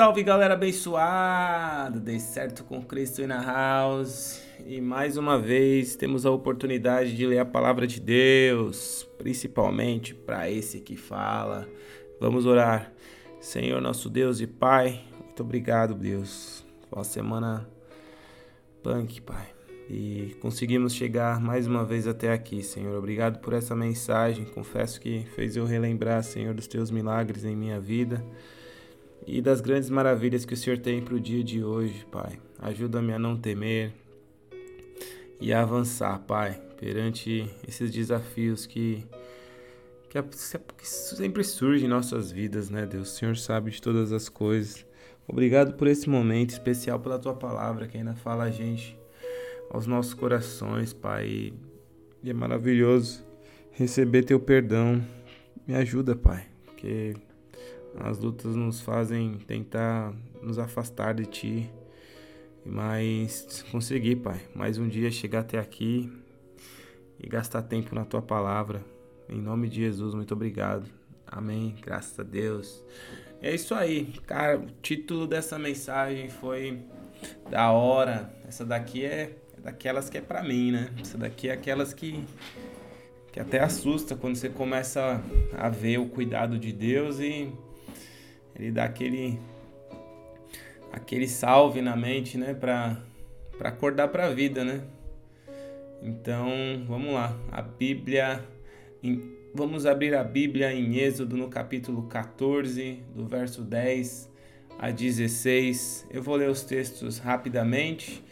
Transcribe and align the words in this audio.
salve 0.00 0.22
galera 0.22 0.54
abençoada! 0.54 2.00
Dei 2.00 2.18
certo 2.18 2.64
com 2.64 2.82
Cristo 2.82 3.20
e 3.20 3.26
na 3.26 3.42
house. 3.42 4.40
E 4.64 4.80
mais 4.80 5.18
uma 5.18 5.38
vez 5.38 5.94
temos 5.94 6.24
a 6.24 6.30
oportunidade 6.30 7.14
de 7.14 7.26
ler 7.26 7.38
a 7.38 7.44
palavra 7.44 7.86
de 7.86 8.00
Deus, 8.00 9.06
principalmente 9.18 10.14
para 10.14 10.50
esse 10.50 10.80
que 10.80 10.96
fala. 10.96 11.68
Vamos 12.18 12.46
orar. 12.46 12.90
Senhor 13.42 13.78
nosso 13.82 14.08
Deus 14.08 14.40
e 14.40 14.46
Pai, 14.46 15.04
muito 15.22 15.42
obrigado, 15.42 15.92
Deus. 15.92 16.64
Foi 16.88 16.98
uma 17.00 17.04
semana 17.04 17.68
punk, 18.82 19.20
Pai. 19.20 19.48
E 19.86 20.34
conseguimos 20.40 20.94
chegar 20.94 21.38
mais 21.38 21.66
uma 21.66 21.84
vez 21.84 22.06
até 22.06 22.32
aqui, 22.32 22.62
Senhor. 22.62 22.96
Obrigado 22.96 23.40
por 23.40 23.52
essa 23.52 23.76
mensagem. 23.76 24.46
Confesso 24.46 24.98
que 24.98 25.26
fez 25.34 25.56
eu 25.56 25.66
relembrar, 25.66 26.22
Senhor, 26.22 26.54
dos 26.54 26.66
teus 26.66 26.90
milagres 26.90 27.44
em 27.44 27.54
minha 27.54 27.78
vida 27.78 28.24
e 29.26 29.40
das 29.40 29.60
grandes 29.60 29.90
maravilhas 29.90 30.44
que 30.44 30.54
o 30.54 30.56
Senhor 30.56 30.78
tem 30.78 31.02
para 31.02 31.14
o 31.14 31.20
dia 31.20 31.42
de 31.44 31.62
hoje, 31.62 32.06
Pai. 32.10 32.38
Ajuda-me 32.58 33.12
a 33.12 33.18
não 33.18 33.36
temer 33.36 33.92
e 35.40 35.52
a 35.52 35.62
avançar, 35.62 36.18
Pai, 36.20 36.60
perante 36.78 37.48
esses 37.66 37.90
desafios 37.90 38.66
que, 38.66 39.04
que, 40.08 40.22
que 40.22 40.88
sempre 40.88 41.44
surgem 41.44 41.86
em 41.86 41.90
nossas 41.90 42.30
vidas, 42.30 42.70
né, 42.70 42.86
Deus? 42.86 43.12
O 43.12 43.16
Senhor 43.16 43.36
sabe 43.36 43.70
de 43.70 43.80
todas 43.80 44.12
as 44.12 44.28
coisas. 44.28 44.84
Obrigado 45.26 45.74
por 45.74 45.86
esse 45.86 46.08
momento 46.08 46.50
especial, 46.50 46.98
pela 46.98 47.18
tua 47.18 47.34
palavra 47.34 47.86
que 47.86 47.96
ainda 47.96 48.14
fala 48.14 48.44
a 48.44 48.50
gente 48.50 48.98
aos 49.70 49.86
nossos 49.86 50.12
corações, 50.12 50.92
Pai. 50.92 51.52
E 52.22 52.28
é 52.30 52.34
maravilhoso 52.34 53.24
receber 53.70 54.24
teu 54.24 54.40
perdão. 54.40 55.02
Me 55.66 55.74
ajuda, 55.74 56.16
Pai, 56.16 56.46
porque 56.66 57.14
as 57.98 58.18
lutas 58.18 58.54
nos 58.54 58.80
fazem 58.80 59.38
tentar 59.46 60.12
nos 60.42 60.58
afastar 60.58 61.14
de 61.14 61.26
Ti, 61.26 61.70
mas 62.64 63.64
conseguir, 63.70 64.16
Pai, 64.16 64.40
mais 64.54 64.78
um 64.78 64.88
dia 64.88 65.10
chegar 65.10 65.40
até 65.40 65.58
aqui 65.58 66.10
e 67.18 67.28
gastar 67.28 67.62
tempo 67.62 67.94
na 67.94 68.04
Tua 68.04 68.22
palavra. 68.22 68.84
Em 69.28 69.40
nome 69.40 69.68
de 69.68 69.76
Jesus, 69.76 70.14
muito 70.14 70.34
obrigado. 70.34 70.86
Amém. 71.26 71.76
Graças 71.80 72.18
a 72.18 72.22
Deus. 72.22 72.84
É 73.40 73.54
isso 73.54 73.74
aí, 73.74 74.12
cara. 74.26 74.58
O 74.58 74.66
título 74.82 75.26
dessa 75.26 75.58
mensagem 75.58 76.28
foi 76.28 76.82
da 77.48 77.70
hora. 77.70 78.32
Essa 78.46 78.64
daqui 78.64 79.04
é, 79.04 79.36
é 79.56 79.60
daquelas 79.62 80.10
que 80.10 80.18
é 80.18 80.20
para 80.20 80.42
mim, 80.42 80.72
né? 80.72 80.90
Essa 81.00 81.16
daqui 81.16 81.48
é 81.48 81.52
aquelas 81.52 81.94
que 81.94 82.24
que 83.32 83.38
até 83.38 83.60
assusta 83.60 84.16
quando 84.16 84.34
você 84.34 84.48
começa 84.48 85.22
a 85.56 85.68
ver 85.68 85.98
o 85.98 86.08
cuidado 86.08 86.58
de 86.58 86.72
Deus 86.72 87.20
e 87.20 87.52
ele 88.60 88.70
dá 88.70 88.84
aquele 88.84 89.38
aquele 90.92 91.26
salve 91.26 91.80
na 91.80 91.96
mente, 91.96 92.36
né, 92.36 92.52
para 92.52 92.96
para 93.56 93.68
acordar 93.68 94.08
para 94.08 94.26
a 94.26 94.30
vida, 94.30 94.64
né? 94.64 94.82
Então, 96.02 96.48
vamos 96.86 97.12
lá. 97.12 97.36
A 97.52 97.60
Bíblia 97.60 98.42
em, 99.02 99.22
vamos 99.54 99.84
abrir 99.84 100.14
a 100.14 100.24
Bíblia 100.24 100.72
em 100.72 100.96
Êxodo 100.96 101.36
no 101.36 101.48
capítulo 101.48 102.04
14, 102.04 103.02
do 103.14 103.26
verso 103.26 103.62
10 103.62 104.30
a 104.78 104.90
16. 104.90 106.06
Eu 106.10 106.22
vou 106.22 106.36
ler 106.36 106.48
os 106.48 106.62
textos 106.62 107.18
rapidamente 107.18 108.24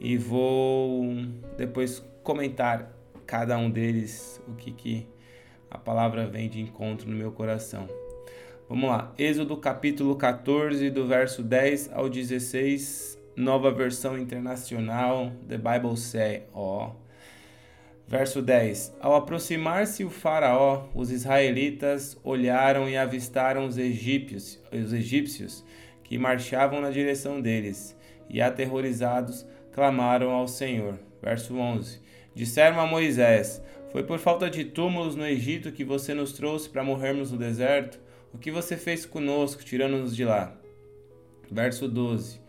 e 0.00 0.16
vou 0.16 1.14
depois 1.56 2.04
comentar 2.24 2.92
cada 3.24 3.56
um 3.56 3.70
deles 3.70 4.42
o 4.48 4.54
que 4.54 4.72
que 4.72 5.06
a 5.70 5.78
palavra 5.78 6.26
vem 6.26 6.48
de 6.48 6.60
encontro 6.60 7.08
no 7.08 7.16
meu 7.16 7.30
coração. 7.30 8.01
Vamos 8.74 8.88
lá, 8.88 9.12
Êxodo 9.18 9.54
capítulo 9.58 10.16
14, 10.16 10.88
do 10.88 11.06
verso 11.06 11.42
10 11.42 11.90
ao 11.92 12.08
16, 12.08 13.18
nova 13.36 13.70
versão 13.70 14.18
internacional, 14.18 15.30
The 15.46 15.58
Bible 15.58 15.94
Say, 15.98 16.44
ó. 16.54 16.92
Verso 18.08 18.40
10: 18.40 18.96
Ao 18.98 19.14
aproximar-se 19.14 20.04
o 20.04 20.08
Faraó, 20.08 20.86
os 20.94 21.10
israelitas 21.10 22.18
olharam 22.24 22.88
e 22.88 22.96
avistaram 22.96 23.66
os 23.66 23.76
egípcios, 23.76 24.58
os 24.72 24.94
egípcios 24.94 25.62
que 26.02 26.16
marchavam 26.16 26.80
na 26.80 26.88
direção 26.88 27.42
deles, 27.42 27.94
e 28.26 28.40
aterrorizados 28.40 29.44
clamaram 29.74 30.30
ao 30.30 30.48
Senhor. 30.48 30.98
Verso 31.22 31.58
11: 31.58 32.00
Disseram 32.34 32.80
a 32.80 32.86
Moisés: 32.86 33.62
Foi 33.90 34.02
por 34.02 34.18
falta 34.18 34.48
de 34.48 34.64
túmulos 34.64 35.14
no 35.14 35.26
Egito 35.26 35.72
que 35.72 35.84
você 35.84 36.14
nos 36.14 36.32
trouxe 36.32 36.70
para 36.70 36.82
morrermos 36.82 37.30
no 37.30 37.36
deserto? 37.36 38.00
O 38.32 38.38
que 38.38 38.50
você 38.50 38.76
fez 38.76 39.04
conosco, 39.04 39.62
tirando-nos 39.62 40.16
de 40.16 40.24
lá? 40.24 40.56
Verso 41.50 41.86
12. 41.86 42.40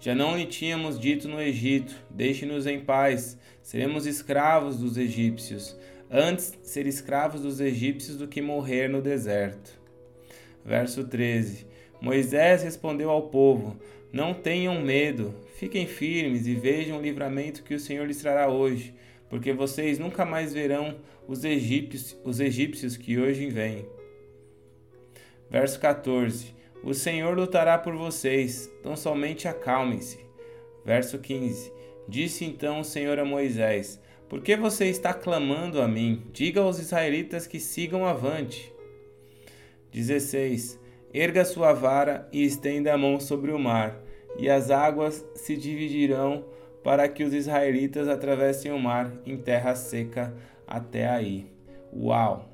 Já 0.00 0.14
não 0.14 0.36
lhe 0.36 0.46
tínhamos 0.46 0.98
dito 0.98 1.28
no 1.28 1.40
Egito: 1.40 1.94
Deixe-nos 2.08 2.66
em 2.66 2.80
paz, 2.80 3.38
seremos 3.62 4.06
escravos 4.06 4.78
dos 4.78 4.96
egípcios. 4.96 5.76
Antes 6.10 6.58
ser 6.62 6.86
escravos 6.86 7.42
dos 7.42 7.60
egípcios 7.60 8.16
do 8.16 8.26
que 8.26 8.40
morrer 8.40 8.88
no 8.88 9.02
deserto. 9.02 9.78
Verso 10.64 11.04
13. 11.04 11.66
Moisés 12.00 12.62
respondeu 12.62 13.10
ao 13.10 13.28
povo: 13.28 13.76
Não 14.10 14.32
tenham 14.32 14.80
medo, 14.80 15.34
fiquem 15.56 15.86
firmes 15.86 16.46
e 16.46 16.54
vejam 16.54 16.98
o 16.98 17.02
livramento 17.02 17.62
que 17.62 17.74
o 17.74 17.80
Senhor 17.80 18.06
lhes 18.06 18.22
trará 18.22 18.48
hoje, 18.48 18.94
porque 19.28 19.52
vocês 19.52 19.98
nunca 19.98 20.24
mais 20.24 20.54
verão 20.54 20.96
os 21.28 21.44
egípcios, 21.44 22.16
os 22.24 22.40
egípcios 22.40 22.96
que 22.96 23.18
hoje 23.18 23.50
vêm. 23.50 23.84
Verso 25.50 25.78
14: 25.80 26.54
O 26.82 26.92
Senhor 26.94 27.36
lutará 27.36 27.78
por 27.78 27.94
vocês, 27.94 28.70
então 28.80 28.96
somente 28.96 29.48
acalmem-se. 29.48 30.18
Verso 30.84 31.18
15: 31.18 31.72
Disse 32.08 32.44
então 32.44 32.80
o 32.80 32.84
Senhor 32.84 33.18
a 33.18 33.24
Moisés: 33.24 34.00
Por 34.28 34.40
que 34.40 34.56
você 34.56 34.86
está 34.86 35.12
clamando 35.12 35.80
a 35.80 35.88
mim? 35.88 36.22
Diga 36.32 36.60
aos 36.60 36.78
israelitas 36.78 37.46
que 37.46 37.58
sigam 37.58 38.06
avante. 38.06 38.72
16: 39.92 40.78
Erga 41.12 41.44
sua 41.44 41.72
vara 41.72 42.28
e 42.32 42.44
estenda 42.44 42.92
a 42.92 42.98
mão 42.98 43.18
sobre 43.18 43.50
o 43.50 43.58
mar, 43.58 43.98
e 44.38 44.50
as 44.50 44.70
águas 44.70 45.24
se 45.34 45.56
dividirão 45.56 46.44
para 46.84 47.08
que 47.08 47.24
os 47.24 47.34
israelitas 47.34 48.06
atravessem 48.06 48.70
o 48.70 48.78
mar 48.78 49.12
em 49.24 49.36
terra 49.36 49.74
seca 49.74 50.32
até 50.66 51.08
aí. 51.08 51.46
Uau! 51.92 52.45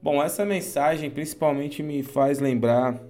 Bom, 0.00 0.22
essa 0.22 0.44
mensagem 0.44 1.10
principalmente 1.10 1.82
me 1.82 2.04
faz 2.04 2.38
lembrar 2.38 3.02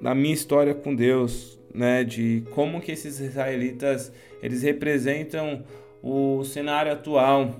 da 0.00 0.14
minha 0.14 0.32
história 0.32 0.72
com 0.72 0.94
Deus, 0.94 1.58
né, 1.74 2.04
de 2.04 2.44
como 2.52 2.80
que 2.80 2.92
esses 2.92 3.18
israelitas, 3.18 4.12
eles 4.40 4.62
representam 4.62 5.64
o 6.00 6.44
cenário 6.44 6.92
atual, 6.92 7.56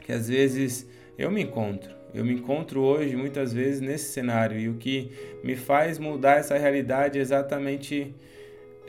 que 0.00 0.10
às 0.10 0.26
vezes 0.26 0.88
eu 1.18 1.30
me 1.30 1.42
encontro. 1.42 1.94
Eu 2.14 2.24
me 2.24 2.32
encontro 2.32 2.80
hoje 2.80 3.14
muitas 3.14 3.52
vezes 3.52 3.82
nesse 3.82 4.10
cenário 4.10 4.58
e 4.58 4.70
o 4.70 4.74
que 4.76 5.12
me 5.44 5.54
faz 5.54 5.98
mudar 5.98 6.38
essa 6.38 6.56
realidade 6.56 7.18
é 7.18 7.20
exatamente 7.20 8.14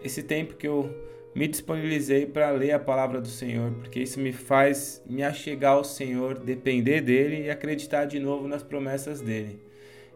esse 0.02 0.24
tempo 0.24 0.56
que 0.56 0.66
eu 0.66 0.90
me 1.34 1.48
disponibilizei 1.48 2.26
para 2.26 2.50
ler 2.52 2.72
a 2.72 2.80
palavra 2.80 3.22
do 3.22 3.28
Senhor, 3.28 3.72
porque 3.74 4.00
isso 4.00 4.20
me 4.20 4.32
faz 4.32 5.02
me 5.06 5.24
achegar 5.24 5.74
ao 5.74 5.84
Senhor, 5.84 6.40
depender 6.40 7.02
dele 7.02 7.44
e 7.44 7.50
acreditar 7.50 8.06
de 8.06 8.20
novo 8.20 8.48
nas 8.48 8.64
promessas 8.64 9.22
dele. 9.22 9.60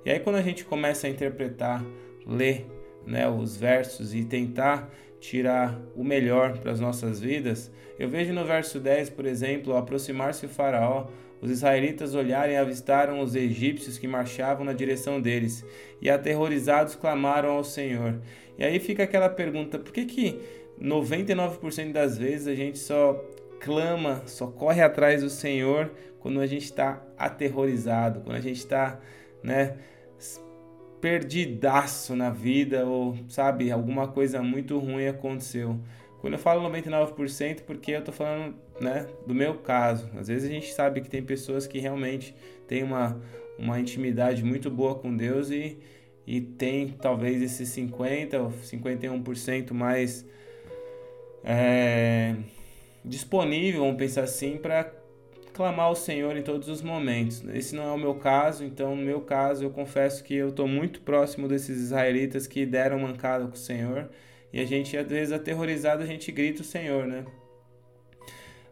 E 0.05 0.09
aí 0.09 0.19
quando 0.19 0.37
a 0.37 0.41
gente 0.41 0.65
começa 0.65 1.07
a 1.07 1.09
interpretar, 1.09 1.85
ler, 2.25 2.65
né, 3.05 3.29
os 3.29 3.55
versos 3.55 4.13
e 4.13 4.23
tentar 4.23 4.89
tirar 5.19 5.79
o 5.95 6.03
melhor 6.03 6.57
para 6.57 6.71
as 6.71 6.79
nossas 6.79 7.19
vidas, 7.19 7.71
eu 7.97 8.09
vejo 8.09 8.33
no 8.33 8.43
verso 8.43 8.79
10, 8.79 9.11
por 9.11 9.25
exemplo, 9.25 9.77
aproximar-se 9.77 10.45
o 10.45 10.49
faraó, 10.49 11.07
os 11.41 11.51
israelitas 11.51 12.15
olharem 12.15 12.55
e 12.55 12.57
avistaram 12.57 13.19
os 13.19 13.35
egípcios 13.35 13.97
que 13.97 14.07
marchavam 14.07 14.65
na 14.65 14.73
direção 14.73 15.21
deles, 15.21 15.65
e 16.01 16.09
aterrorizados 16.09 16.95
clamaram 16.95 17.51
ao 17.51 17.63
Senhor. 17.63 18.19
E 18.57 18.63
aí 18.63 18.79
fica 18.79 19.03
aquela 19.03 19.29
pergunta: 19.29 19.77
por 19.77 19.91
que 19.91 20.05
que 20.05 20.39
99% 20.81 21.91
das 21.91 22.17
vezes 22.17 22.47
a 22.47 22.55
gente 22.55 22.77
só 22.77 23.13
clama, 23.59 24.23
só 24.25 24.47
corre 24.47 24.81
atrás 24.81 25.21
do 25.21 25.29
Senhor 25.29 25.91
quando 26.19 26.39
a 26.39 26.45
gente 26.45 26.65
está 26.65 27.01
aterrorizado, 27.17 28.21
quando 28.21 28.35
a 28.35 28.41
gente 28.41 28.57
está, 28.57 28.99
né, 29.41 29.77
perdidaço 31.01 32.15
na 32.15 32.29
vida 32.29 32.85
ou, 32.85 33.17
sabe, 33.27 33.69
alguma 33.71 34.07
coisa 34.07 34.41
muito 34.41 34.79
ruim 34.79 35.07
aconteceu. 35.07 35.77
Quando 36.21 36.35
eu 36.35 36.39
falo 36.39 36.65
99%, 36.69 37.63
porque 37.63 37.91
eu 37.91 38.01
tô 38.01 38.13
falando, 38.13 38.55
né, 38.79 39.05
do 39.27 39.35
meu 39.35 39.55
caso. 39.55 40.09
Às 40.17 40.29
vezes 40.29 40.49
a 40.49 40.53
gente 40.53 40.71
sabe 40.71 41.01
que 41.01 41.09
tem 41.09 41.21
pessoas 41.21 41.67
que 41.67 41.77
realmente 41.79 42.33
têm 42.65 42.83
uma, 42.83 43.19
uma 43.59 43.77
intimidade 43.77 44.45
muito 44.45 44.71
boa 44.71 44.95
com 44.95 45.13
Deus 45.13 45.51
e, 45.51 45.77
e 46.25 46.39
tem 46.39 46.87
talvez 46.87 47.41
esses 47.41 47.67
50 47.67 48.39
ou 48.39 48.51
51% 48.51 49.73
mais 49.73 50.25
é, 51.43 52.35
disponível, 53.03 53.81
vamos 53.81 53.97
pensar 53.97 54.23
assim, 54.23 54.57
para 54.57 54.91
clamar 55.53 55.85
ao 55.85 55.95
Senhor 55.95 56.35
em 56.35 56.41
todos 56.41 56.67
os 56.67 56.81
momentos. 56.81 57.43
Esse 57.53 57.75
não 57.75 57.83
é 57.83 57.91
o 57.91 57.97
meu 57.97 58.15
caso, 58.15 58.63
então 58.63 58.95
no 58.95 59.03
meu 59.03 59.21
caso 59.21 59.63
eu 59.63 59.69
confesso 59.69 60.23
que 60.23 60.33
eu 60.33 60.49
estou 60.49 60.67
muito 60.67 61.01
próximo 61.01 61.47
desses 61.47 61.79
israelitas 61.79 62.47
que 62.47 62.65
deram 62.65 62.99
mancada 62.99 63.45
com 63.45 63.53
o 63.53 63.57
Senhor 63.57 64.09
e 64.51 64.59
a 64.59 64.65
gente 64.65 64.97
às 64.97 65.07
vezes 65.07 65.31
aterrorizado 65.31 66.01
a 66.01 66.05
gente 66.05 66.31
grita 66.31 66.61
o 66.61 66.65
Senhor, 66.65 67.05
né? 67.05 67.25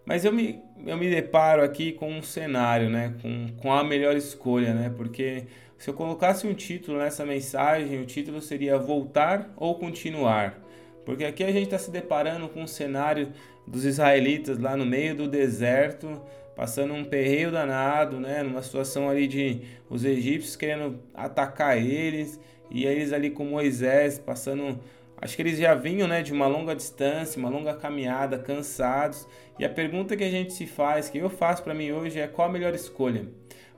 Mas 0.04 0.26
eu 0.26 0.34
me, 0.34 0.60
eu 0.86 0.98
me 0.98 1.10
deparo 1.10 1.64
aqui 1.64 1.92
com 1.92 2.12
um 2.12 2.24
cenário, 2.24 2.90
né? 2.90 3.14
Com, 3.22 3.50
com 3.58 3.72
a 3.72 3.84
melhor 3.84 4.16
escolha, 4.16 4.74
né? 4.74 4.92
Porque 4.96 5.46
se 5.78 5.90
eu 5.90 5.94
colocasse 5.94 6.48
um 6.48 6.54
título 6.54 6.98
nessa 6.98 7.26
mensagem, 7.26 8.02
o 8.02 8.06
título 8.06 8.42
seria 8.42 8.78
Voltar 8.78 9.54
ou 9.56 9.76
Continuar. 9.76 10.60
Porque 11.06 11.26
aqui 11.26 11.44
a 11.44 11.52
gente 11.52 11.66
está 11.66 11.78
se 11.78 11.92
deparando 11.92 12.48
com 12.50 12.64
um 12.64 12.68
cenário 12.68 13.32
dos 13.66 13.86
israelitas 13.86 14.58
lá 14.58 14.78
no 14.78 14.86
meio 14.86 15.16
do 15.16 15.28
deserto, 15.28 16.22
passando 16.56 16.94
um 16.94 17.04
perreio 17.04 17.52
danado, 17.52 18.20
né? 18.20 18.44
Numa 18.44 18.62
situação 18.62 19.10
ali 19.10 19.28
de 19.28 19.62
os 19.90 20.06
egípcios 20.06 20.56
querendo 20.56 21.00
atacar 21.14 21.78
eles 21.78 22.40
e 22.70 22.86
eles 22.86 23.12
ali 23.14 23.30
com 23.30 23.46
Moisés 23.46 24.20
passando 24.20 24.80
Acho 25.22 25.36
que 25.36 25.44
eles 25.44 25.60
já 25.60 25.76
vinham 25.76 26.08
né, 26.08 26.24
de 26.24 26.34
uma 26.34 26.48
longa 26.48 26.76
distância, 26.76 27.38
uma 27.38 27.48
longa 27.48 27.76
caminhada, 27.76 28.40
cansados. 28.40 29.28
E 29.60 29.64
a 29.64 29.70
pergunta 29.70 30.18
que 30.18 30.24
a 30.24 30.32
gente 30.32 30.52
se 30.52 30.66
faz, 30.66 31.10
que 31.10 31.20
eu 31.20 31.30
faço 31.30 31.62
para 31.62 31.76
mim 31.76 31.92
hoje, 31.92 32.20
é 32.20 32.28
qual 32.28 32.50
a 32.50 32.52
melhor 32.52 32.74
escolha? 32.74 33.28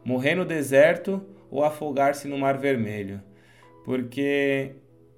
Morrer 0.06 0.36
no 0.36 0.46
deserto 0.46 1.22
ou 1.52 1.62
afogar-se 1.62 2.30
no 2.30 2.38
Mar 2.38 2.58
Vermelho? 2.58 3.22
Porque 3.84 4.72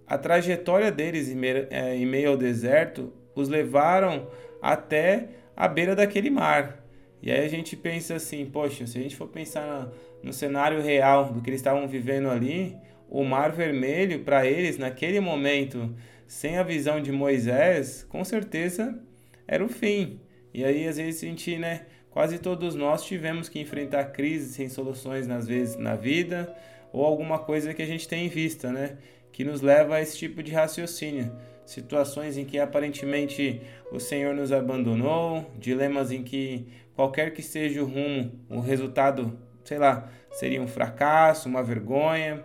a 0.07 0.17
trajetória 0.17 0.91
deles 0.91 1.29
em 1.29 1.35
meio, 1.35 1.67
é, 1.69 1.95
em 1.95 2.05
meio 2.05 2.31
ao 2.31 2.37
deserto 2.37 3.11
os 3.35 3.49
levaram 3.49 4.27
até 4.61 5.29
a 5.55 5.67
beira 5.67 5.95
daquele 5.95 6.29
mar. 6.29 6.83
E 7.21 7.31
aí 7.31 7.43
a 7.43 7.49
gente 7.49 7.75
pensa 7.75 8.15
assim, 8.15 8.45
poxa, 8.45 8.85
se 8.85 8.97
a 8.97 9.01
gente 9.01 9.15
for 9.15 9.27
pensar 9.27 9.89
no 10.21 10.31
cenário 10.31 10.81
real 10.81 11.33
do 11.33 11.41
que 11.41 11.49
eles 11.49 11.59
estavam 11.59 11.87
vivendo 11.87 12.29
ali, 12.29 12.77
o 13.09 13.23
Mar 13.23 13.51
Vermelho 13.51 14.19
para 14.19 14.45
eles 14.45 14.77
naquele 14.77 15.19
momento 15.19 15.95
sem 16.27 16.57
a 16.57 16.63
visão 16.63 17.01
de 17.01 17.11
Moisés, 17.11 18.05
com 18.09 18.23
certeza 18.23 18.99
era 19.47 19.63
o 19.63 19.69
fim. 19.69 20.19
E 20.53 20.63
aí, 20.63 20.87
às 20.87 20.97
vezes, 20.97 21.23
a 21.23 21.27
gente, 21.27 21.57
né, 21.57 21.85
quase 22.09 22.39
todos 22.39 22.75
nós 22.75 23.03
tivemos 23.03 23.49
que 23.49 23.59
enfrentar 23.59 24.05
crises 24.05 24.55
sem 24.55 24.69
soluções, 24.69 25.29
às 25.29 25.47
vezes, 25.47 25.75
na 25.75 25.95
vida, 25.95 26.55
ou 26.95 27.05
alguma 27.05 27.37
coisa 27.37 27.73
que 27.73 27.81
a 27.81 27.85
gente 27.85 28.07
tem 28.07 28.25
em 28.25 28.29
vista, 28.29 28.71
né, 28.71 28.97
que 29.33 29.43
nos 29.43 29.59
leva 29.59 29.95
a 29.95 30.01
esse 30.01 30.17
tipo 30.17 30.41
de 30.41 30.53
raciocínio. 30.53 31.29
Situações 31.65 32.37
em 32.37 32.45
que 32.45 32.57
aparentemente 32.57 33.61
o 33.91 33.99
Senhor 33.99 34.33
nos 34.33 34.53
abandonou, 34.53 35.45
dilemas 35.59 36.09
em 36.09 36.23
que 36.23 36.65
qualquer 36.95 37.33
que 37.33 37.41
seja 37.41 37.83
o 37.83 37.85
rumo, 37.85 38.31
o 38.49 38.61
resultado, 38.61 39.37
sei 39.65 39.77
lá, 39.77 40.09
seria 40.31 40.61
um 40.61 40.67
fracasso, 40.67 41.49
uma 41.49 41.61
vergonha. 41.61 42.41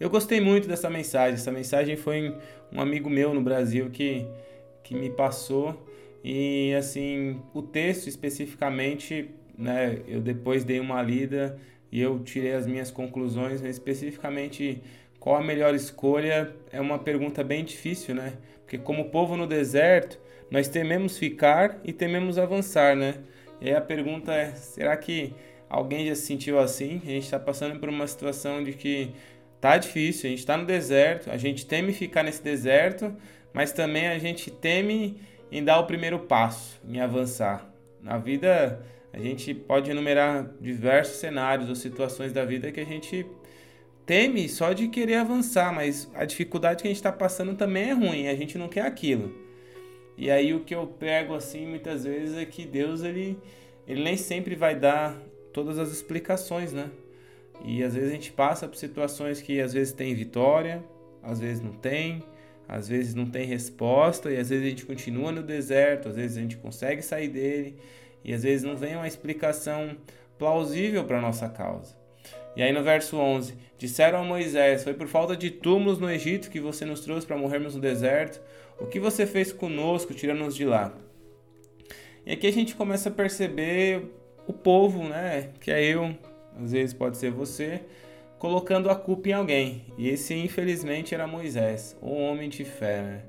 Eu 0.00 0.08
gostei 0.08 0.40
muito 0.40 0.66
dessa 0.66 0.88
mensagem. 0.88 1.34
Essa 1.34 1.52
mensagem 1.52 1.96
foi 1.96 2.34
um 2.72 2.80
amigo 2.80 3.10
meu 3.10 3.34
no 3.34 3.42
Brasil 3.42 3.90
que, 3.90 4.26
que 4.82 4.94
me 4.94 5.10
passou. 5.10 5.86
E 6.24 6.72
assim, 6.78 7.42
o 7.52 7.60
texto 7.60 8.06
especificamente, 8.06 9.28
né, 9.56 9.98
eu 10.08 10.22
depois 10.22 10.64
dei 10.64 10.80
uma 10.80 11.02
lida 11.02 11.58
e 11.90 12.00
eu 12.00 12.18
tirei 12.20 12.52
as 12.52 12.66
minhas 12.66 12.90
conclusões, 12.90 13.60
mas 13.60 13.70
especificamente 13.70 14.82
qual 15.18 15.36
a 15.36 15.42
melhor 15.42 15.74
escolha 15.74 16.54
é 16.72 16.80
uma 16.80 16.98
pergunta 16.98 17.42
bem 17.42 17.64
difícil, 17.64 18.14
né? 18.14 18.34
Porque 18.62 18.78
como 18.78 19.10
povo 19.10 19.36
no 19.36 19.46
deserto, 19.46 20.18
nós 20.50 20.68
tememos 20.68 21.18
ficar 21.18 21.80
e 21.84 21.92
tememos 21.92 22.38
avançar, 22.38 22.94
né? 22.94 23.14
E 23.60 23.68
aí 23.68 23.74
a 23.74 23.80
pergunta 23.80 24.32
é, 24.32 24.52
será 24.52 24.96
que 24.96 25.34
alguém 25.68 26.06
já 26.06 26.14
se 26.14 26.22
sentiu 26.22 26.58
assim? 26.58 27.00
A 27.04 27.10
gente 27.10 27.24
está 27.24 27.38
passando 27.38 27.78
por 27.80 27.88
uma 27.88 28.06
situação 28.06 28.62
de 28.62 28.72
que 28.72 29.12
Tá 29.60 29.76
difícil, 29.76 30.28
a 30.28 30.30
gente 30.30 30.38
está 30.38 30.56
no 30.56 30.64
deserto, 30.64 31.30
a 31.30 31.36
gente 31.36 31.66
teme 31.66 31.92
ficar 31.92 32.22
nesse 32.22 32.42
deserto, 32.42 33.12
mas 33.52 33.72
também 33.72 34.06
a 34.06 34.18
gente 34.18 34.52
teme 34.52 35.20
em 35.50 35.64
dar 35.64 35.80
o 35.80 35.86
primeiro 35.86 36.20
passo, 36.20 36.80
em 36.86 37.00
avançar. 37.00 37.68
Na 38.00 38.18
vida, 38.18 38.80
a 39.12 39.18
gente 39.18 39.54
pode 39.54 39.90
enumerar 39.90 40.50
diversos 40.60 41.16
cenários 41.16 41.68
ou 41.68 41.74
situações 41.74 42.32
da 42.32 42.44
vida 42.44 42.70
que 42.70 42.80
a 42.80 42.84
gente 42.84 43.26
teme 44.04 44.48
só 44.48 44.72
de 44.72 44.88
querer 44.88 45.16
avançar, 45.16 45.72
mas 45.72 46.10
a 46.14 46.24
dificuldade 46.24 46.82
que 46.82 46.88
a 46.88 46.90
gente 46.90 46.96
está 46.96 47.12
passando 47.12 47.54
também 47.54 47.90
é 47.90 47.92
ruim, 47.92 48.28
a 48.28 48.34
gente 48.34 48.56
não 48.56 48.68
quer 48.68 48.82
aquilo. 48.82 49.34
E 50.16 50.30
aí 50.30 50.52
o 50.52 50.60
que 50.60 50.74
eu 50.74 50.86
pego 50.86 51.34
assim 51.34 51.66
muitas 51.66 52.04
vezes 52.04 52.36
é 52.36 52.44
que 52.44 52.66
Deus 52.66 53.02
ele, 53.02 53.38
ele 53.86 54.02
nem 54.02 54.16
sempre 54.16 54.54
vai 54.54 54.74
dar 54.74 55.16
todas 55.52 55.78
as 55.78 55.90
explicações, 55.90 56.72
né? 56.72 56.90
E 57.64 57.82
às 57.82 57.94
vezes 57.94 58.10
a 58.10 58.12
gente 58.14 58.32
passa 58.32 58.68
por 58.68 58.76
situações 58.76 59.40
que 59.40 59.60
às 59.60 59.72
vezes 59.72 59.92
tem 59.92 60.14
vitória, 60.14 60.82
às 61.22 61.40
vezes 61.40 61.62
não 61.62 61.72
tem, 61.72 62.22
às 62.68 62.88
vezes 62.88 63.14
não 63.14 63.26
tem 63.26 63.46
resposta, 63.46 64.30
e 64.30 64.36
às 64.36 64.50
vezes 64.50 64.64
a 64.64 64.68
gente 64.70 64.86
continua 64.86 65.32
no 65.32 65.42
deserto, 65.42 66.08
às 66.08 66.16
vezes 66.16 66.36
a 66.36 66.40
gente 66.40 66.56
consegue 66.56 67.02
sair 67.02 67.28
dele, 67.28 67.76
e 68.24 68.32
às 68.34 68.42
vezes 68.42 68.64
não 68.64 68.76
vem 68.76 68.96
uma 68.96 69.06
explicação 69.06 69.96
plausível 70.38 71.04
para 71.04 71.18
a 71.18 71.22
nossa 71.22 71.48
causa. 71.48 71.96
E 72.56 72.62
aí 72.62 72.72
no 72.72 72.82
verso 72.82 73.16
11: 73.16 73.54
Disseram 73.76 74.20
a 74.20 74.24
Moisés: 74.24 74.84
Foi 74.84 74.94
por 74.94 75.06
falta 75.06 75.36
de 75.36 75.50
túmulos 75.50 75.98
no 75.98 76.10
Egito 76.10 76.50
que 76.50 76.60
você 76.60 76.84
nos 76.84 77.00
trouxe 77.00 77.26
para 77.26 77.36
morrermos 77.36 77.74
no 77.74 77.80
deserto. 77.80 78.40
O 78.80 78.86
que 78.86 79.00
você 79.00 79.26
fez 79.26 79.52
conosco, 79.52 80.14
tirando-nos 80.14 80.54
de 80.54 80.64
lá? 80.64 80.92
E 82.26 82.32
aqui 82.32 82.46
a 82.46 82.52
gente 82.52 82.74
começa 82.74 83.08
a 83.08 83.12
perceber 83.12 84.02
o 84.46 84.52
povo, 84.52 85.04
né? 85.04 85.50
Que 85.60 85.70
é 85.70 85.82
eu, 85.84 86.16
às 86.60 86.72
vezes 86.72 86.94
pode 86.94 87.16
ser 87.16 87.30
você, 87.30 87.82
colocando 88.38 88.90
a 88.90 88.94
culpa 88.94 89.28
em 89.28 89.32
alguém. 89.32 89.84
E 89.96 90.08
esse, 90.08 90.34
infelizmente, 90.34 91.14
era 91.14 91.26
Moisés, 91.26 91.96
o 92.00 92.12
homem 92.12 92.48
de 92.48 92.64
fé. 92.64 93.02
Né? 93.02 93.22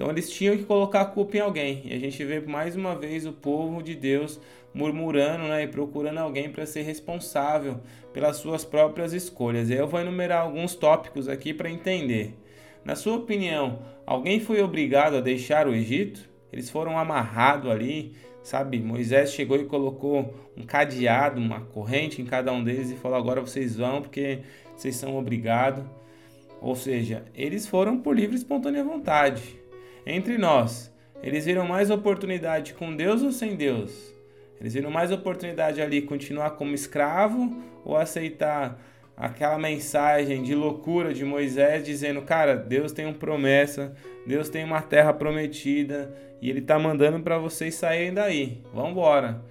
Então 0.00 0.10
eles 0.10 0.30
tinham 0.30 0.56
que 0.56 0.64
colocar 0.64 1.02
a 1.02 1.04
culpa 1.04 1.36
em 1.36 1.40
alguém. 1.40 1.82
E 1.84 1.92
a 1.92 1.98
gente 1.98 2.24
vê 2.24 2.40
mais 2.40 2.74
uma 2.74 2.94
vez 2.96 3.26
o 3.26 3.34
povo 3.34 3.82
de 3.82 3.94
Deus 3.94 4.40
murmurando 4.72 5.44
né, 5.44 5.64
e 5.64 5.68
procurando 5.68 6.16
alguém 6.16 6.48
para 6.48 6.64
ser 6.64 6.80
responsável 6.84 7.80
pelas 8.10 8.38
suas 8.38 8.64
próprias 8.64 9.12
escolhas. 9.12 9.68
E 9.68 9.74
eu 9.74 9.86
vou 9.86 10.00
enumerar 10.00 10.40
alguns 10.40 10.74
tópicos 10.74 11.28
aqui 11.28 11.52
para 11.52 11.68
entender. 11.68 12.34
Na 12.82 12.96
sua 12.96 13.14
opinião, 13.14 13.80
alguém 14.06 14.40
foi 14.40 14.62
obrigado 14.62 15.18
a 15.18 15.20
deixar 15.20 15.68
o 15.68 15.74
Egito? 15.74 16.30
Eles 16.50 16.70
foram 16.70 16.98
amarrados 16.98 17.70
ali, 17.70 18.14
Sabe, 18.42 18.78
Moisés 18.78 19.32
chegou 19.32 19.58
e 19.58 19.66
colocou 19.66 20.34
um 20.56 20.62
cadeado, 20.62 21.38
uma 21.38 21.60
corrente 21.60 22.22
em 22.22 22.24
cada 22.24 22.50
um 22.50 22.64
deles 22.64 22.90
e 22.90 22.96
falou: 22.96 23.18
agora 23.18 23.42
vocês 23.42 23.76
vão 23.76 24.00
porque 24.00 24.38
vocês 24.74 24.96
são 24.96 25.18
obrigados. 25.18 25.84
Ou 26.58 26.74
seja, 26.74 27.22
eles 27.34 27.66
foram 27.66 27.98
por 27.98 28.16
livre 28.16 28.34
e 28.34 28.38
espontânea 28.38 28.82
vontade. 28.82 29.59
Entre 30.06 30.38
nós, 30.38 30.92
eles 31.22 31.44
viram 31.44 31.66
mais 31.66 31.90
oportunidade 31.90 32.74
com 32.74 32.94
Deus 32.94 33.22
ou 33.22 33.30
sem 33.30 33.54
Deus? 33.54 34.14
Eles 34.60 34.74
viram 34.74 34.90
mais 34.90 35.10
oportunidade 35.10 35.80
ali 35.80 36.02
continuar 36.02 36.50
como 36.50 36.74
escravo 36.74 37.62
ou 37.84 37.96
aceitar 37.96 38.80
aquela 39.16 39.58
mensagem 39.58 40.42
de 40.42 40.54
loucura 40.54 41.12
de 41.12 41.24
Moisés 41.24 41.84
dizendo: 41.84 42.22
Cara, 42.22 42.56
Deus 42.56 42.92
tem 42.92 43.04
uma 43.04 43.14
promessa, 43.14 43.94
Deus 44.26 44.48
tem 44.48 44.64
uma 44.64 44.80
terra 44.80 45.12
prometida 45.12 46.14
e 46.40 46.48
Ele 46.48 46.60
está 46.60 46.78
mandando 46.78 47.20
para 47.20 47.38
vocês 47.38 47.74
saírem 47.74 48.14
daí. 48.14 48.62
Vamos 48.72 48.92
embora. 48.92 49.42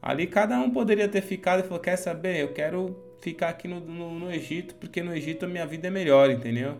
Ali 0.00 0.26
cada 0.26 0.58
um 0.58 0.70
poderia 0.70 1.08
ter 1.08 1.20
ficado 1.20 1.60
e 1.60 1.62
falou: 1.62 1.80
Quer 1.80 1.96
saber? 1.96 2.36
Eu 2.38 2.52
quero 2.52 2.96
ficar 3.20 3.50
aqui 3.50 3.68
no, 3.68 3.80
no, 3.80 4.18
no 4.18 4.32
Egito 4.32 4.74
porque 4.76 5.02
no 5.02 5.14
Egito 5.14 5.44
a 5.44 5.48
minha 5.48 5.66
vida 5.66 5.88
é 5.88 5.90
melhor, 5.90 6.30
entendeu? 6.30 6.76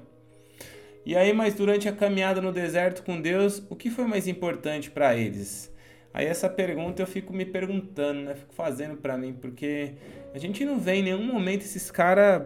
E 1.09 1.17
aí, 1.17 1.33
mas 1.33 1.55
durante 1.55 1.89
a 1.89 1.93
caminhada 1.93 2.39
no 2.39 2.53
deserto 2.53 3.03
com 3.03 3.19
Deus, 3.19 3.63
o 3.71 3.75
que 3.75 3.89
foi 3.89 4.05
mais 4.05 4.29
importante 4.29 4.91
para 4.91 5.17
eles? 5.17 5.75
Aí 6.13 6.27
essa 6.27 6.51
pergunta 6.51 7.01
eu 7.01 7.07
fico 7.07 7.33
me 7.33 7.47
perguntando, 7.47 8.21
né? 8.21 8.35
Fico 8.35 8.53
fazendo 8.53 8.95
para 8.95 9.17
mim, 9.17 9.33
porque 9.33 9.95
a 10.35 10.39
gente 10.39 10.67
não 10.67 10.79
vê 10.79 10.97
em 10.97 11.03
nenhum 11.05 11.25
momento 11.25 11.63
esses 11.63 11.91
caras, 11.91 12.43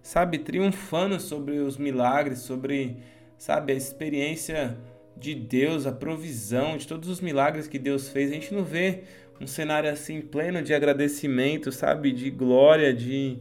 sabe, 0.00 0.38
triunfando 0.38 1.20
sobre 1.20 1.58
os 1.58 1.76
milagres, 1.76 2.38
sobre, 2.38 2.96
sabe, 3.36 3.74
a 3.74 3.76
experiência 3.76 4.74
de 5.14 5.34
Deus, 5.34 5.86
a 5.86 5.92
provisão 5.92 6.78
de 6.78 6.88
todos 6.88 7.10
os 7.10 7.20
milagres 7.20 7.68
que 7.68 7.78
Deus 7.78 8.08
fez. 8.08 8.30
A 8.30 8.34
gente 8.34 8.54
não 8.54 8.64
vê 8.64 9.02
um 9.38 9.46
cenário 9.46 9.90
assim 9.90 10.22
pleno 10.22 10.62
de 10.62 10.72
agradecimento, 10.72 11.70
sabe, 11.70 12.10
de 12.10 12.30
glória, 12.30 12.94
de 12.94 13.36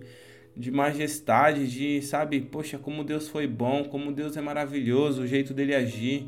de 0.55 0.71
majestade, 0.71 1.67
de, 1.67 2.01
sabe, 2.01 2.41
poxa, 2.41 2.77
como 2.77 3.03
Deus 3.03 3.27
foi 3.27 3.47
bom, 3.47 3.85
como 3.85 4.11
Deus 4.11 4.35
é 4.35 4.41
maravilhoso, 4.41 5.23
o 5.23 5.27
jeito 5.27 5.53
dele 5.53 5.73
agir. 5.73 6.27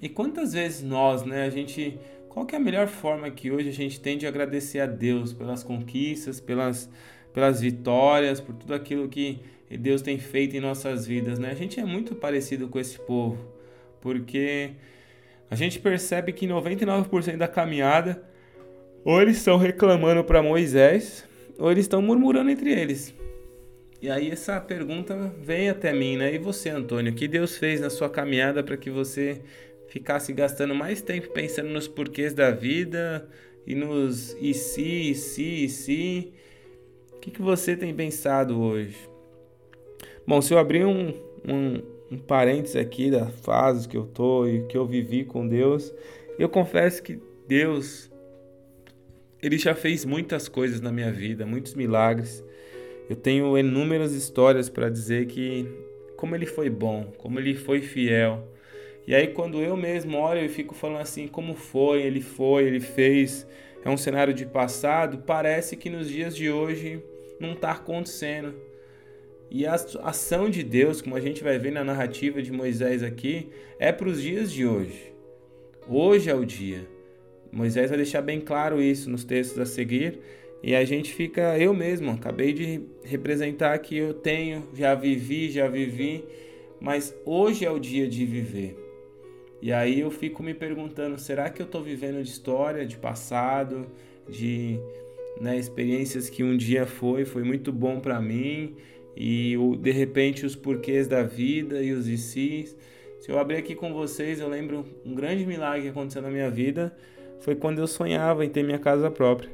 E 0.00 0.08
quantas 0.08 0.52
vezes 0.52 0.82
nós, 0.82 1.24
né, 1.24 1.44
a 1.44 1.50
gente. 1.50 1.98
Qual 2.28 2.46
que 2.46 2.54
é 2.54 2.58
a 2.58 2.60
melhor 2.60 2.88
forma 2.88 3.30
que 3.30 3.50
hoje 3.50 3.68
a 3.68 3.72
gente 3.72 4.00
tem 4.00 4.16
de 4.16 4.26
agradecer 4.26 4.80
a 4.80 4.86
Deus 4.86 5.34
pelas 5.34 5.62
conquistas, 5.62 6.40
pelas, 6.40 6.88
pelas 7.34 7.60
vitórias, 7.60 8.40
por 8.40 8.54
tudo 8.54 8.72
aquilo 8.74 9.06
que 9.06 9.40
Deus 9.70 10.00
tem 10.00 10.18
feito 10.18 10.56
em 10.56 10.60
nossas 10.60 11.06
vidas, 11.06 11.38
né? 11.38 11.50
A 11.50 11.54
gente 11.54 11.78
é 11.78 11.84
muito 11.84 12.14
parecido 12.14 12.68
com 12.68 12.80
esse 12.80 12.98
povo, 12.98 13.38
porque 14.00 14.72
a 15.50 15.54
gente 15.54 15.78
percebe 15.78 16.32
que 16.32 16.46
99% 16.46 17.36
da 17.36 17.46
caminhada 17.46 18.24
Ou 19.04 19.20
eles 19.20 19.36
estão 19.36 19.58
reclamando 19.58 20.24
para 20.24 20.42
Moisés, 20.42 21.28
ou 21.58 21.70
eles 21.70 21.84
estão 21.84 22.02
murmurando 22.02 22.50
entre 22.50 22.72
eles. 22.72 23.14
E 24.00 24.10
aí 24.10 24.30
essa 24.30 24.60
pergunta 24.60 25.32
vem 25.40 25.68
até 25.68 25.92
mim, 25.92 26.16
né? 26.16 26.34
E 26.34 26.38
você, 26.38 26.70
Antônio, 26.70 27.12
o 27.12 27.14
que 27.14 27.28
Deus 27.28 27.56
fez 27.56 27.80
na 27.80 27.88
sua 27.88 28.10
caminhada 28.10 28.62
para 28.62 28.76
que 28.76 28.90
você 28.90 29.40
ficasse 29.86 30.32
gastando 30.32 30.74
mais 30.74 31.02
tempo 31.02 31.30
pensando 31.30 31.68
nos 31.68 31.86
porquês 31.86 32.34
da 32.34 32.50
vida 32.50 33.28
e 33.66 33.74
nos 33.74 34.36
e 34.40 34.54
se, 34.54 35.10
e 35.10 35.14
se, 35.14 35.64
e 35.64 35.68
se? 35.68 36.32
O 37.12 37.18
que, 37.18 37.30
que 37.30 37.40
você 37.40 37.76
tem 37.76 37.94
pensado 37.94 38.60
hoje? 38.60 38.96
Bom, 40.26 40.40
se 40.40 40.52
eu 40.52 40.58
abrir 40.58 40.84
um, 40.84 41.14
um, 41.46 41.82
um 42.10 42.18
parênteses 42.18 42.76
aqui 42.76 43.10
da 43.10 43.26
fase 43.26 43.88
que 43.88 43.96
eu 43.96 44.04
tô 44.04 44.46
e 44.46 44.66
que 44.66 44.76
eu 44.76 44.84
vivi 44.84 45.24
com 45.24 45.46
Deus, 45.46 45.94
eu 46.38 46.48
confesso 46.48 47.02
que 47.02 47.20
Deus 47.46 48.11
ele 49.42 49.58
já 49.58 49.74
fez 49.74 50.04
muitas 50.04 50.48
coisas 50.48 50.80
na 50.80 50.92
minha 50.92 51.10
vida, 51.10 51.44
muitos 51.44 51.74
milagres. 51.74 52.44
Eu 53.10 53.16
tenho 53.16 53.58
inúmeras 53.58 54.12
histórias 54.12 54.68
para 54.70 54.88
dizer 54.88 55.26
que 55.26 55.66
como 56.16 56.36
ele 56.36 56.46
foi 56.46 56.70
bom, 56.70 57.12
como 57.18 57.40
ele 57.40 57.54
foi 57.54 57.80
fiel. 57.80 58.48
E 59.04 59.12
aí 59.12 59.26
quando 59.26 59.60
eu 59.60 59.76
mesmo 59.76 60.16
olho 60.16 60.44
e 60.44 60.48
fico 60.48 60.72
falando 60.72 61.00
assim, 61.00 61.26
como 61.26 61.56
foi, 61.56 62.02
ele 62.02 62.20
foi, 62.20 62.62
ele 62.62 62.78
fez, 62.78 63.44
é 63.84 63.90
um 63.90 63.96
cenário 63.96 64.32
de 64.32 64.46
passado, 64.46 65.18
parece 65.26 65.76
que 65.76 65.90
nos 65.90 66.08
dias 66.08 66.36
de 66.36 66.48
hoje 66.48 67.02
não 67.40 67.54
está 67.54 67.72
acontecendo. 67.72 68.54
E 69.50 69.66
a 69.66 69.74
ação 69.74 70.48
de 70.48 70.62
Deus, 70.62 71.02
como 71.02 71.16
a 71.16 71.20
gente 71.20 71.42
vai 71.42 71.58
ver 71.58 71.72
na 71.72 71.82
narrativa 71.82 72.40
de 72.40 72.52
Moisés 72.52 73.02
aqui, 73.02 73.50
é 73.78 73.90
para 73.90 74.08
os 74.08 74.22
dias 74.22 74.52
de 74.52 74.64
hoje. 74.64 75.12
Hoje 75.88 76.30
é 76.30 76.34
o 76.34 76.44
dia. 76.44 76.86
Moisés 77.52 77.90
vai 77.90 77.98
deixar 77.98 78.22
bem 78.22 78.40
claro 78.40 78.80
isso 78.80 79.10
nos 79.10 79.24
textos 79.24 79.58
a 79.58 79.66
seguir. 79.66 80.18
E 80.62 80.74
a 80.74 80.84
gente 80.84 81.12
fica, 81.12 81.58
eu 81.58 81.74
mesmo, 81.74 82.12
acabei 82.12 82.52
de 82.52 82.80
representar 83.04 83.76
que 83.78 83.96
eu 83.96 84.14
tenho, 84.14 84.68
já 84.74 84.94
vivi, 84.94 85.50
já 85.50 85.66
vivi, 85.66 86.24
mas 86.80 87.14
hoje 87.26 87.64
é 87.64 87.70
o 87.70 87.80
dia 87.80 88.08
de 88.08 88.24
viver. 88.24 88.78
E 89.60 89.72
aí 89.72 90.00
eu 90.00 90.10
fico 90.10 90.42
me 90.42 90.54
perguntando, 90.54 91.18
será 91.18 91.50
que 91.50 91.60
eu 91.60 91.66
estou 91.66 91.82
vivendo 91.82 92.22
de 92.22 92.28
história, 92.28 92.86
de 92.86 92.96
passado, 92.96 93.86
de 94.28 94.78
né, 95.40 95.58
experiências 95.58 96.30
que 96.30 96.44
um 96.44 96.56
dia 96.56 96.86
foi, 96.86 97.24
foi 97.24 97.42
muito 97.42 97.72
bom 97.72 98.00
para 98.00 98.20
mim, 98.20 98.76
e 99.16 99.56
de 99.80 99.90
repente 99.90 100.46
os 100.46 100.54
porquês 100.54 101.06
da 101.06 101.22
vida 101.22 101.82
e 101.82 101.92
os 101.92 102.06
e. 102.08 102.76
Se 103.20 103.30
eu 103.30 103.38
abrir 103.38 103.56
aqui 103.56 103.74
com 103.74 103.92
vocês, 103.92 104.40
eu 104.40 104.48
lembro 104.48 104.84
um 105.04 105.14
grande 105.14 105.44
milagre 105.46 105.82
que 105.82 105.88
aconteceu 105.88 106.22
na 106.22 106.30
minha 106.30 106.50
vida, 106.50 106.94
foi 107.42 107.56
quando 107.56 107.80
eu 107.80 107.86
sonhava 107.86 108.44
em 108.44 108.48
ter 108.48 108.62
minha 108.62 108.78
casa 108.78 109.10
própria. 109.10 109.50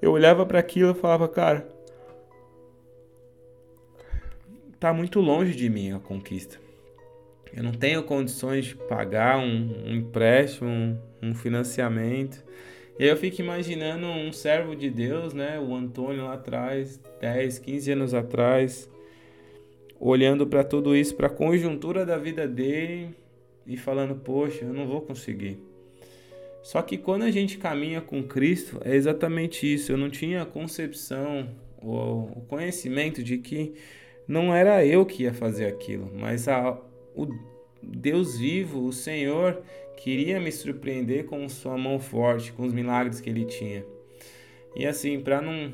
Eu 0.00 0.12
olhava 0.12 0.46
para 0.46 0.58
aquilo 0.58 0.92
e 0.92 0.94
falava, 0.94 1.26
cara, 1.28 1.66
tá 4.78 4.92
muito 4.92 5.20
longe 5.20 5.54
de 5.54 5.68
mim 5.68 5.92
a 5.92 5.98
conquista. 5.98 6.58
Eu 7.54 7.62
não 7.62 7.72
tenho 7.72 8.02
condições 8.02 8.66
de 8.66 8.74
pagar 8.76 9.38
um, 9.38 9.86
um 9.86 9.94
empréstimo, 9.94 10.68
um, 10.68 10.98
um, 11.22 11.34
financiamento. 11.34 12.44
E 12.98 13.04
eu 13.04 13.16
fico 13.16 13.40
imaginando 13.40 14.06
um 14.06 14.30
servo 14.30 14.76
de 14.76 14.90
Deus, 14.90 15.32
né, 15.32 15.58
o 15.58 15.74
Antônio 15.74 16.24
lá 16.24 16.34
atrás, 16.34 17.00
10, 17.20 17.58
15 17.58 17.92
anos 17.92 18.14
atrás, 18.14 18.88
olhando 19.98 20.46
para 20.46 20.62
tudo 20.62 20.94
isso, 20.94 21.16
para 21.16 21.26
a 21.26 21.30
conjuntura 21.30 22.04
da 22.04 22.18
vida 22.18 22.46
dele 22.46 23.10
e 23.66 23.76
falando: 23.76 24.14
Poxa, 24.14 24.66
eu 24.66 24.72
não 24.72 24.86
vou 24.86 25.00
conseguir. 25.00 25.69
Só 26.62 26.82
que 26.82 26.98
quando 26.98 27.22
a 27.22 27.30
gente 27.30 27.58
caminha 27.58 28.00
com 28.00 28.22
Cristo, 28.22 28.80
é 28.84 28.94
exatamente 28.94 29.72
isso. 29.72 29.92
Eu 29.92 29.96
não 29.96 30.10
tinha 30.10 30.42
a 30.42 30.46
concepção 30.46 31.48
ou 31.82 32.30
o 32.36 32.40
conhecimento 32.46 33.22
de 33.22 33.38
que 33.38 33.74
não 34.28 34.54
era 34.54 34.84
eu 34.84 35.04
que 35.06 35.24
ia 35.24 35.32
fazer 35.32 35.66
aquilo, 35.66 36.10
mas 36.14 36.46
a, 36.46 36.78
o 37.16 37.26
Deus 37.82 38.38
vivo, 38.38 38.86
o 38.86 38.92
Senhor, 38.92 39.62
queria 39.96 40.38
me 40.38 40.52
surpreender 40.52 41.24
com 41.24 41.48
sua 41.48 41.76
mão 41.76 41.98
forte, 41.98 42.52
com 42.52 42.64
os 42.64 42.72
milagres 42.72 43.20
que 43.20 43.30
ele 43.30 43.44
tinha. 43.44 43.84
E 44.76 44.86
assim, 44.86 45.20
para 45.20 45.40
não, 45.40 45.72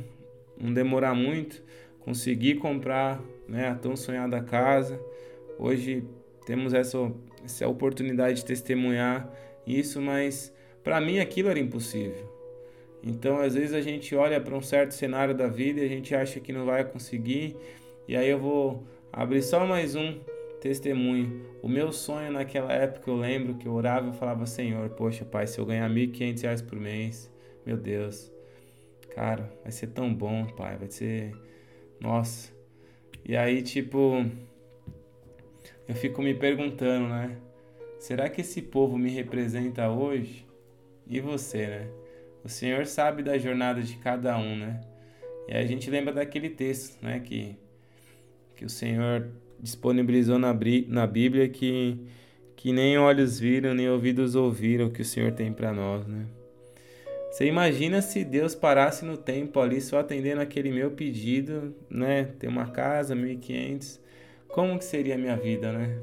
não 0.59 0.73
demorar 0.73 1.15
muito, 1.15 1.63
consegui 2.01 2.55
comprar 2.55 3.21
né, 3.49 3.69
a 3.69 3.75
tão 3.75 3.97
sonhada 3.97 4.41
casa. 4.41 5.01
Hoje 5.59 6.05
temos 6.47 6.73
essa, 6.73 7.13
essa 7.45 7.69
oportunidade 7.69 8.39
de 8.39 8.45
testemunhar 8.45 9.31
isso, 9.67 10.01
mas 10.01 10.53
para 10.87 11.01
mim 11.01 11.19
aquilo 11.19 11.49
era 11.49 11.59
impossível. 11.59 12.33
Então, 13.03 13.41
às 13.41 13.55
vezes 13.55 13.75
a 13.75 13.81
gente 13.81 14.15
olha 14.15 14.41
para 14.41 14.55
um 14.55 14.63
certo 14.63 14.93
cenário 14.93 15.35
da 15.35 15.49
vida 15.49 15.81
e 15.81 15.85
a 15.85 15.89
gente 15.89 16.15
acha 16.15 16.39
que 16.39 16.53
não 16.53 16.65
vai 16.65 16.85
conseguir. 16.85 17.57
E 18.07 18.17
aí 18.17 18.29
eu 18.29 18.39
vou 18.39 18.87
abrir 19.13 19.43
só 19.43 19.67
mais 19.67 19.97
um 19.97 20.21
testemunho. 20.61 21.45
O 21.61 21.69
meu 21.69 21.91
sonho 21.91 22.31
naquela 22.31 22.73
época, 22.73 23.11
eu 23.11 23.17
lembro 23.17 23.57
que 23.57 23.67
eu 23.67 23.73
orava 23.73 24.11
e 24.11 24.17
falava: 24.17 24.47
Senhor, 24.47 24.89
poxa, 24.91 25.25
Pai, 25.25 25.49
se 25.49 25.59
eu 25.59 25.67
ganhar 25.67 25.91
R$ 25.91 26.07
1.500 26.07 26.65
por 26.65 26.79
mês, 26.79 27.33
meu 27.67 27.77
Deus, 27.77 28.33
cara, 29.13 29.53
vai 29.65 29.73
ser 29.73 29.89
tão 29.89 30.15
bom, 30.15 30.47
Pai, 30.47 30.77
vai 30.77 30.89
ser. 30.89 31.33
Nossa. 31.99 32.53
E 33.25 33.37
aí, 33.37 33.61
tipo, 33.61 34.25
eu 35.89 35.97
fico 35.97 36.23
me 36.23 36.33
perguntando, 36.33 37.09
né? 37.09 37.37
Será 37.99 38.31
que 38.31 38.41
esse 38.41 38.63
povo 38.63 38.97
me 38.97 39.11
representa 39.11 39.91
hoje? 39.91 40.46
E 41.09 41.21
você, 41.21 41.67
né? 41.67 41.89
O 42.45 42.49
Senhor 42.49 42.87
sabe 42.87 43.23
da 43.23 43.39
jornada 43.39 43.83
de 43.83 43.97
cada 43.97 44.37
um, 44.39 44.57
né? 44.57 44.81
E 45.49 45.55
a 45.57 45.65
gente 45.65 45.91
lembra 45.91 46.13
daquele 46.13 46.51
texto, 46.51 47.03
né? 47.03 47.21
Que, 47.21 47.57
que 48.57 48.65
o 48.65 48.69
Senhor 48.69 49.29
disponibilizou 49.61 50.39
na, 50.39 50.57
na 50.89 51.07
Bíblia 51.07 51.49
que, 51.49 51.99
que 52.57 52.73
nem 52.73 52.99
olhos 52.99 53.39
viram, 53.39 53.75
nem 53.75 53.89
ouvidos 53.89 54.35
ouviram 54.35 54.87
o 54.87 54.91
que 54.91 55.03
o 55.03 55.05
Senhor 55.05 55.33
tem 55.33 55.53
para 55.53 55.73
nós, 55.73 56.07
né? 56.07 56.27
Você 57.31 57.45
imagina 57.45 58.01
se 58.01 58.25
Deus 58.25 58.55
parasse 58.55 59.05
no 59.05 59.17
tempo 59.17 59.61
ali 59.61 59.81
só 59.81 59.99
atendendo 59.99 60.41
aquele 60.41 60.71
meu 60.73 60.93
pedido, 60.93 61.75
né? 61.91 62.31
Ter 62.39 62.49
uma 62.49 62.71
casa, 62.71 63.15
1.500. 63.15 64.01
Como 64.49 64.79
que 64.79 64.85
seria 64.85 65.17
a 65.17 65.19
minha 65.19 65.37
vida, 65.37 65.71
né? 65.71 65.99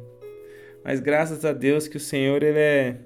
Mas 0.83 0.99
graças 0.99 1.43
a 1.43 1.51
Deus 1.51 1.87
que 1.87 1.97
o 1.97 1.99
Senhor, 1.99 2.43
ele 2.43 2.59
é 2.59 2.97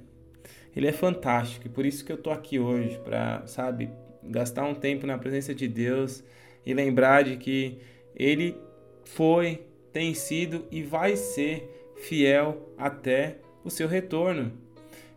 ele 0.78 0.86
é 0.86 0.92
fantástico 0.92 1.66
e 1.66 1.70
por 1.72 1.88
isso 1.88 2.06
que 2.06 2.12
eu 2.12 2.18
tô 2.18 2.30
aqui 2.30 2.60
hoje 2.60 3.00
para, 3.04 3.42
sabe, 3.48 3.90
gastar 4.24 4.64
um 4.64 4.76
tempo 4.76 5.08
na 5.08 5.18
presença 5.18 5.56
de 5.56 5.68
Deus 5.68 6.24
e 6.64 6.72
lembrar 6.72 7.24
de 7.24 7.36
que 7.36 7.80
ele 8.16 8.56
foi, 9.04 9.66
tem 9.92 10.14
sido 10.14 10.68
e 10.70 10.84
vai 10.84 11.16
ser 11.16 11.68
fiel 11.96 12.72
até 12.78 13.38
o 13.64 13.72
seu 13.72 13.88
retorno. 13.88 14.52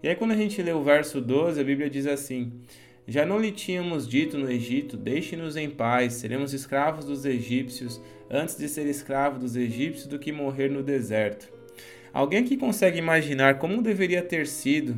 E 0.02 0.08
aí 0.08 0.16
quando 0.16 0.30
a 0.30 0.36
gente 0.36 0.62
lê 0.62 0.72
o 0.72 0.82
verso 0.82 1.20
12, 1.20 1.60
a 1.60 1.64
Bíblia 1.64 1.90
diz 1.90 2.06
assim: 2.06 2.52
Já 3.06 3.26
não 3.26 3.38
lhe 3.38 3.52
tínhamos 3.52 4.08
dito 4.08 4.38
no 4.38 4.50
Egito: 4.50 4.96
Deixe-nos 4.96 5.58
em 5.58 5.68
paz, 5.68 6.14
seremos 6.14 6.54
escravos 6.54 7.04
dos 7.04 7.26
egípcios, 7.26 8.00
antes 8.30 8.56
de 8.56 8.66
ser 8.66 8.86
escravo 8.86 9.38
dos 9.38 9.56
egípcios 9.56 10.06
do 10.06 10.18
que 10.18 10.32
morrer 10.32 10.70
no 10.70 10.82
deserto. 10.82 11.52
Alguém 12.14 12.44
que 12.44 12.56
consegue 12.56 12.98
imaginar 12.98 13.58
como 13.58 13.82
deveria 13.82 14.22
ter 14.22 14.46
sido 14.46 14.96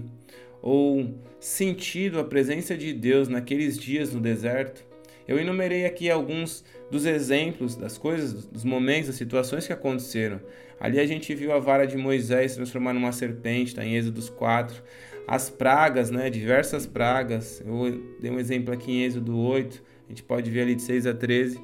ou 0.62 1.12
sentido 1.40 2.20
a 2.20 2.24
presença 2.24 2.76
de 2.76 2.92
Deus 2.92 3.28
naqueles 3.28 3.76
dias 3.76 4.14
no 4.14 4.20
deserto, 4.20 4.86
eu 5.26 5.38
enumerei 5.38 5.84
aqui 5.84 6.10
alguns 6.10 6.64
dos 6.90 7.04
exemplos 7.04 7.76
das 7.76 7.98
coisas, 7.98 8.46
dos 8.46 8.64
momentos, 8.64 9.08
das 9.08 9.16
situações 9.16 9.66
que 9.66 9.72
aconteceram. 9.72 10.40
Ali 10.80 10.98
a 10.98 11.06
gente 11.06 11.34
viu 11.34 11.52
a 11.52 11.58
vara 11.58 11.86
de 11.86 11.96
Moisés 11.96 12.56
transformar 12.56 12.92
numa 12.92 13.12
serpente, 13.12 13.68
está 13.68 13.84
em 13.84 13.96
Êxodos 13.96 14.28
4. 14.28 14.82
As 15.26 15.48
pragas, 15.48 16.10
né, 16.10 16.28
diversas 16.28 16.86
pragas. 16.86 17.62
Eu 17.64 18.02
dei 18.20 18.30
um 18.30 18.38
exemplo 18.38 18.74
aqui 18.74 18.90
em 18.90 19.04
Êxodo 19.04 19.38
8, 19.38 19.82
a 20.06 20.08
gente 20.10 20.22
pode 20.22 20.50
ver 20.50 20.62
ali 20.62 20.74
de 20.74 20.82
6 20.82 21.06
a 21.06 21.14
13. 21.14 21.60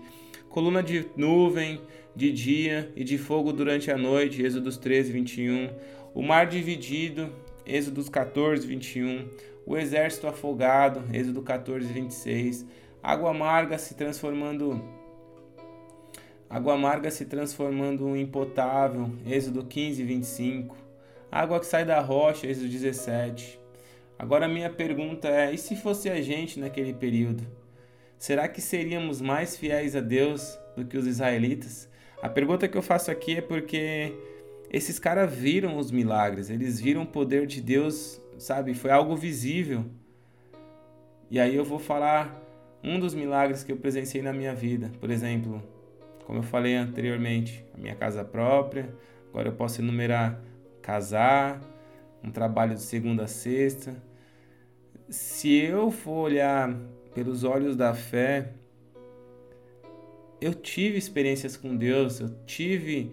Coluna 0.49 0.83
de 0.83 1.07
nuvem 1.17 1.81
de 2.15 2.33
dia 2.33 2.91
e 2.97 3.05
de 3.05 3.19
fogo 3.19 3.53
durante 3.53 3.91
a 3.91 3.99
noite, 3.99 4.43
Êxodos 4.43 4.77
13, 4.77 5.13
21. 5.13 5.71
O 6.15 6.23
mar 6.23 6.47
dividido, 6.47 7.31
Êxodo 7.69 8.11
14, 8.11 8.67
21. 8.67 9.29
O 9.67 9.77
exército 9.77 10.27
afogado, 10.27 11.05
Êxodo 11.15 11.43
14, 11.43 11.87
26. 11.93 12.65
Água 13.03 13.31
amarga 13.31 13.77
se 13.77 13.95
transformando 13.95 14.83
água 16.49 16.73
amarga 16.73 17.11
se 17.11 17.27
transformando 17.27 18.17
em 18.17 18.27
potável, 18.27 19.11
Êxodo 19.27 19.63
15, 19.63 20.03
25. 20.03 20.75
Água 21.31 21.61
que 21.61 21.67
sai 21.67 21.85
da 21.85 22.01
rocha, 22.01 22.47
Êxodo 22.47 22.69
17. 22.69 23.61
Agora 24.19 24.49
minha 24.49 24.71
pergunta 24.71 25.29
é: 25.29 25.53
e 25.53 25.59
se 25.59 25.77
fosse 25.77 26.09
a 26.09 26.23
gente 26.23 26.59
naquele 26.59 26.95
período? 26.95 27.47
Será 28.19 28.49
que 28.49 28.61
seríamos 28.61 29.21
mais 29.21 29.57
fiéis 29.57 29.95
a 29.95 30.01
Deus 30.01 30.59
do 30.75 30.85
que 30.85 30.97
os 30.97 31.07
israelitas? 31.07 31.89
A 32.21 32.29
pergunta 32.29 32.67
que 32.67 32.77
eu 32.77 32.83
faço 32.83 33.13
aqui 33.13 33.37
é 33.37 33.41
porque 33.41 34.13
esses 34.71 34.99
caras 34.99 35.33
viram 35.33 35.79
os 35.79 35.91
milagres, 35.91 36.51
eles 36.51 36.81
viram 36.81 37.03
o 37.03 37.07
poder 37.07 37.47
de 37.47 37.61
Deus, 37.61 38.21
sabe? 38.39 38.75
Foi 38.75 38.91
algo 38.91 39.17
visível. 39.17 39.85
E 41.31 41.41
aí 41.41 41.55
eu 41.55 41.65
vou 41.65 41.79
falar 41.79 42.43
um 42.83 42.99
dos 42.99 43.15
milagres 43.15 43.65
que 43.65 43.73
eu 43.73 43.77
presenciei 43.77 44.23
na 44.23 44.33
minha 44.33 44.55
vida. 44.55 44.91
Por 45.01 45.11
exemplo, 45.11 45.63
como 46.25 46.39
eu 46.39 46.43
falei 46.43 46.75
anteriormente, 46.75 47.65
a 47.75 47.79
minha 47.79 47.95
casa 47.95 48.25
própria. 48.25 48.95
Agora 49.31 49.49
eu 49.49 49.53
posso 49.53 49.81
enumerar 49.81 50.41
casar, 50.83 51.61
um 52.23 52.31
trabalho 52.31 52.75
de 52.75 52.83
segunda 52.83 53.25
a 53.25 53.27
sexta. 53.27 53.97
Se 55.09 55.55
eu 55.55 55.91
for 55.91 56.25
olhar 56.25 56.75
pelos 57.15 57.45
olhos 57.45 57.77
da 57.77 57.95
fé, 57.95 58.53
eu 60.41 60.55
tive 60.55 60.99
experiências 60.99 61.57
com 61.57 61.77
Deus, 61.77 62.21
eu 62.21 62.29
tive 62.45 63.13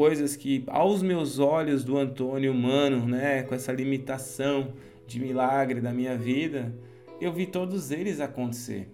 coisas 0.00 0.34
que 0.34 0.64
aos 0.66 1.02
meus 1.02 1.38
olhos 1.38 1.84
do 1.84 1.98
Antônio 1.98 2.52
humano, 2.52 3.06
né, 3.06 3.42
com 3.42 3.54
essa 3.54 3.70
limitação 3.70 4.72
de 5.06 5.20
milagre 5.20 5.78
da 5.78 5.92
minha 5.92 6.16
vida, 6.16 6.74
eu 7.20 7.30
vi 7.30 7.44
todos 7.44 7.90
eles 7.90 8.18
acontecer. 8.18 8.88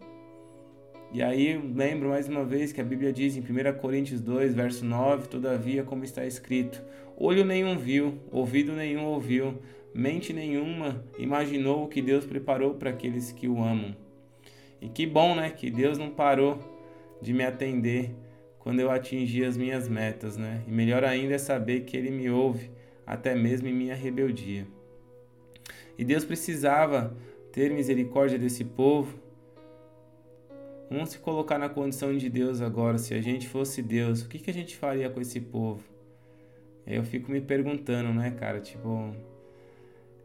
E 1.12 1.22
aí 1.22 1.56
lembro 1.56 2.08
mais 2.08 2.28
uma 2.28 2.44
vez 2.44 2.72
que 2.72 2.80
a 2.80 2.84
Bíblia 2.84 3.12
diz 3.12 3.36
em 3.36 3.40
1 3.40 3.78
Coríntios 3.78 4.20
2, 4.20 4.52
verso 4.52 4.84
9, 4.84 5.28
todavia 5.28 5.84
como 5.84 6.02
está 6.02 6.26
escrito, 6.26 6.82
olho 7.16 7.44
nenhum 7.44 7.78
viu, 7.78 8.18
ouvido 8.32 8.72
nenhum 8.72 9.04
ouviu, 9.04 9.60
mente 9.94 10.32
nenhuma 10.32 11.04
imaginou 11.16 11.84
o 11.84 11.88
que 11.88 12.02
Deus 12.02 12.26
preparou 12.26 12.74
para 12.74 12.90
aqueles 12.90 13.30
que 13.30 13.46
o 13.46 13.62
amam. 13.62 13.94
E 14.80 14.88
que 14.88 15.06
bom, 15.06 15.36
né, 15.36 15.50
que 15.50 15.70
Deus 15.70 15.98
não 15.98 16.10
parou 16.10 16.58
de 17.22 17.32
me 17.32 17.44
atender 17.44 18.10
quando 18.66 18.80
eu 18.80 18.90
atingi 18.90 19.44
as 19.44 19.56
minhas 19.56 19.88
metas, 19.88 20.36
né? 20.36 20.60
E 20.66 20.72
melhor 20.72 21.04
ainda 21.04 21.34
é 21.34 21.38
saber 21.38 21.82
que 21.82 21.96
ele 21.96 22.10
me 22.10 22.28
ouve 22.28 22.68
até 23.06 23.32
mesmo 23.32 23.68
em 23.68 23.72
minha 23.72 23.94
rebeldia. 23.94 24.66
E 25.96 26.04
Deus 26.04 26.24
precisava 26.24 27.16
ter 27.52 27.70
misericórdia 27.70 28.36
desse 28.36 28.64
povo. 28.64 29.20
Vamos 30.90 31.10
se 31.10 31.18
colocar 31.20 31.58
na 31.58 31.68
condição 31.68 32.16
de 32.16 32.28
Deus 32.28 32.60
agora. 32.60 32.98
Se 32.98 33.14
a 33.14 33.20
gente 33.20 33.46
fosse 33.46 33.80
Deus, 33.80 34.22
o 34.22 34.28
que, 34.28 34.40
que 34.40 34.50
a 34.50 34.54
gente 34.54 34.76
faria 34.76 35.08
com 35.08 35.20
esse 35.20 35.40
povo? 35.40 35.84
Eu 36.84 37.04
fico 37.04 37.30
me 37.30 37.40
perguntando, 37.40 38.12
né, 38.12 38.32
cara? 38.32 38.60
Tipo, 38.60 39.14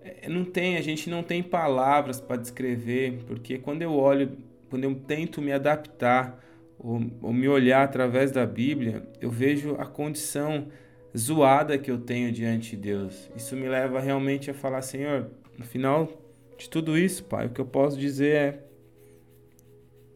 é, 0.02 0.28
não 0.28 0.46
tem, 0.46 0.78
a 0.78 0.82
gente 0.82 1.12
não 1.12 1.22
tem 1.22 1.44
palavras 1.44 2.20
para 2.20 2.38
descrever, 2.38 3.20
porque 3.28 3.60
quando 3.60 3.84
eu 3.84 3.94
olho, 3.94 4.36
quando 4.68 4.86
eu 4.86 4.96
tento 4.96 5.44
me 5.44 5.52
adaptar 5.52 6.44
ou, 6.84 7.00
ou 7.22 7.32
me 7.32 7.48
olhar 7.48 7.84
através 7.84 8.32
da 8.32 8.46
Bíblia, 8.46 9.04
eu 9.22 9.30
vejo 9.30 9.76
a 9.76 9.86
condição 9.86 10.68
zoada 11.16 11.78
que 11.78 11.92
eu 11.92 12.00
tenho 12.00 12.32
diante 12.32 12.72
de 12.72 12.78
Deus. 12.78 13.30
Isso 13.36 13.56
me 13.56 13.70
leva 13.70 14.00
realmente 14.00 14.50
a 14.50 14.54
falar, 14.54 14.82
Senhor, 14.82 15.30
no 15.58 15.64
final 15.64 16.12
de 16.58 16.70
tudo 16.70 16.98
isso, 16.98 17.24
Pai, 17.26 17.46
o 17.46 17.50
que 17.50 17.62
eu 17.62 17.66
posso 17.66 17.98
dizer 17.98 18.36
é: 18.36 18.60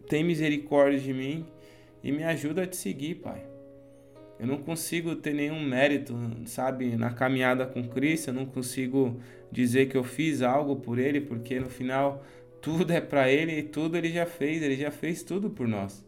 tem 0.07 0.23
misericórdia 0.23 0.99
de 0.99 1.13
mim 1.13 1.45
e 2.03 2.11
me 2.11 2.23
ajuda 2.23 2.63
a 2.63 2.67
te 2.67 2.75
seguir, 2.75 3.15
Pai. 3.15 3.45
Eu 4.39 4.47
não 4.47 4.57
consigo 4.57 5.15
ter 5.15 5.33
nenhum 5.33 5.61
mérito, 5.61 6.13
sabe, 6.45 6.97
na 6.97 7.09
caminhada 7.09 7.65
com 7.65 7.87
Cristo, 7.87 8.29
eu 8.29 8.33
não 8.33 8.45
consigo 8.45 9.17
dizer 9.49 9.87
que 9.87 9.95
eu 9.95 10.03
fiz 10.03 10.41
algo 10.41 10.75
por 10.75 10.99
Ele, 10.99 11.21
porque 11.21 11.57
no 11.57 11.69
final 11.69 12.21
tudo 12.61 12.91
é 12.91 12.99
para 12.99 13.31
Ele 13.31 13.59
e 13.59 13.63
tudo 13.63 13.95
Ele 13.95 14.09
já 14.09 14.25
fez, 14.25 14.61
Ele 14.61 14.75
já 14.75 14.91
fez 14.91 15.23
tudo 15.23 15.49
por 15.49 15.67
nós. 15.67 16.04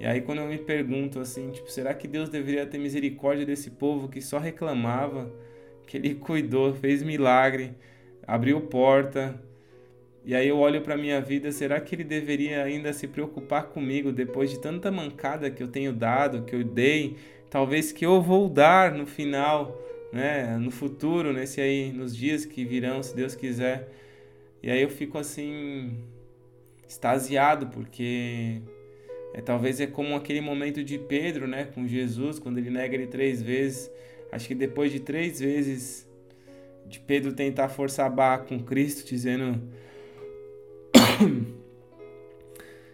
E 0.00 0.06
aí 0.06 0.20
quando 0.20 0.38
eu 0.38 0.46
me 0.46 0.58
pergunto 0.58 1.18
assim, 1.20 1.50
tipo, 1.50 1.70
será 1.70 1.92
que 1.92 2.06
Deus 2.06 2.28
deveria 2.28 2.66
ter 2.66 2.78
misericórdia 2.78 3.44
desse 3.44 3.70
povo 3.70 4.08
que 4.08 4.20
só 4.20 4.38
reclamava, 4.38 5.32
que 5.86 5.96
Ele 5.96 6.14
cuidou, 6.16 6.74
fez 6.74 7.02
milagre, 7.02 7.74
abriu 8.28 8.60
porta. 8.60 9.42
E 10.24 10.34
aí 10.34 10.46
eu 10.46 10.58
olho 10.58 10.82
para 10.82 10.96
minha 10.96 11.20
vida, 11.22 11.50
será 11.50 11.80
que 11.80 11.94
ele 11.94 12.04
deveria 12.04 12.62
ainda 12.62 12.92
se 12.92 13.08
preocupar 13.08 13.68
comigo 13.68 14.12
depois 14.12 14.50
de 14.50 14.60
tanta 14.60 14.90
mancada 14.90 15.50
que 15.50 15.62
eu 15.62 15.68
tenho 15.68 15.90
dado, 15.90 16.42
que 16.42 16.54
eu 16.54 16.62
dei, 16.62 17.16
talvez 17.48 17.92
que 17.92 18.04
eu 18.04 18.20
vou 18.20 18.46
dar 18.46 18.92
no 18.92 19.06
final, 19.06 19.74
né, 20.12 20.58
no 20.58 20.70
futuro, 20.70 21.32
nesse 21.32 21.62
aí, 21.62 21.90
nos 21.90 22.14
dias 22.14 22.44
que 22.44 22.62
virão, 22.62 23.02
se 23.02 23.16
Deus 23.16 23.34
quiser. 23.34 23.88
E 24.62 24.70
aí 24.70 24.82
eu 24.82 24.90
fico 24.90 25.16
assim 25.16 25.96
extasiado 26.86 27.68
porque 27.68 28.60
é 29.34 29.40
talvez 29.40 29.80
é 29.80 29.86
como 29.86 30.14
aquele 30.14 30.40
momento 30.40 30.82
de 30.82 30.98
Pedro, 30.98 31.46
né, 31.46 31.68
com 31.74 31.86
Jesus, 31.86 32.38
quando 32.38 32.58
ele 32.58 32.70
nega 32.70 32.94
ele 32.94 33.06
três 33.06 33.42
vezes. 33.42 33.90
Acho 34.32 34.48
que 34.48 34.54
depois 34.54 34.90
de 34.90 35.00
três 35.00 35.40
vezes 35.40 36.08
de 36.86 36.98
Pedro 37.00 37.32
tentar 37.32 37.68
forçar 37.68 38.06
a 38.06 38.10
barra 38.10 38.38
com 38.38 38.58
Cristo, 38.58 39.06
dizendo: 39.06 39.60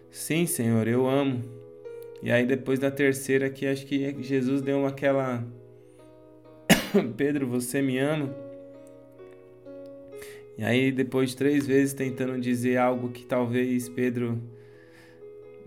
Sim, 0.09 0.45
Senhor, 0.45 0.87
eu 0.87 1.07
amo. 1.07 1.43
E 2.21 2.31
aí 2.31 2.45
depois 2.45 2.79
da 2.79 2.89
terceira 2.89 3.49
que 3.49 3.67
acho 3.67 3.85
que 3.85 4.15
Jesus 4.21 4.61
deu 4.61 4.85
aquela 4.85 5.45
Pedro, 7.15 7.47
você 7.47 7.81
me 7.81 7.97
ama? 7.97 8.35
E 10.57 10.63
aí 10.63 10.91
depois 10.91 11.31
de 11.31 11.37
três 11.37 11.67
vezes 11.67 11.93
tentando 11.93 12.39
dizer 12.39 12.77
algo 12.77 13.09
que 13.09 13.25
talvez 13.25 13.89
Pedro 13.89 14.41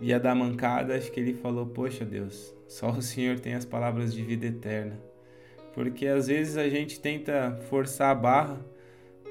ia 0.00 0.18
dar 0.18 0.34
mancada, 0.34 0.96
acho 0.96 1.10
que 1.10 1.20
ele 1.20 1.34
falou: 1.34 1.66
Poxa 1.66 2.04
Deus, 2.04 2.54
só 2.66 2.90
o 2.90 3.02
Senhor 3.02 3.38
tem 3.38 3.54
as 3.54 3.64
palavras 3.64 4.14
de 4.14 4.22
vida 4.22 4.46
eterna. 4.46 4.98
Porque 5.74 6.06
às 6.06 6.26
vezes 6.26 6.56
a 6.56 6.68
gente 6.68 7.00
tenta 7.00 7.58
forçar 7.68 8.10
a 8.10 8.14
barra 8.14 8.60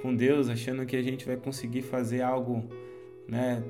com 0.01 0.15
Deus, 0.15 0.49
achando 0.49 0.85
que 0.85 0.95
a 0.95 1.01
gente 1.01 1.25
vai 1.25 1.35
conseguir 1.35 1.81
fazer 1.81 2.21
algo, 2.21 2.63
né, 3.27 3.63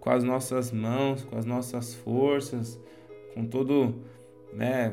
com 0.00 0.10
as 0.10 0.24
nossas 0.24 0.72
mãos, 0.72 1.24
com 1.24 1.36
as 1.36 1.44
nossas 1.44 1.94
forças, 1.94 2.80
com 3.34 3.46
todo, 3.46 3.94
né, 4.52 4.92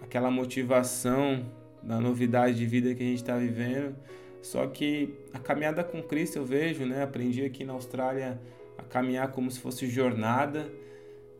aquela 0.00 0.30
motivação 0.30 1.44
da 1.82 2.00
novidade 2.00 2.56
de 2.56 2.66
vida 2.66 2.94
que 2.94 3.02
a 3.02 3.06
gente 3.06 3.16
está 3.16 3.36
vivendo. 3.36 3.96
Só 4.40 4.66
que 4.66 5.14
a 5.32 5.38
caminhada 5.38 5.84
com 5.84 6.02
Cristo 6.02 6.38
eu 6.38 6.44
vejo, 6.44 6.84
né, 6.84 7.02
aprendi 7.02 7.44
aqui 7.44 7.64
na 7.64 7.72
Austrália 7.72 8.40
a 8.78 8.82
caminhar 8.82 9.30
como 9.32 9.50
se 9.50 9.60
fosse 9.60 9.86
jornada. 9.86 10.70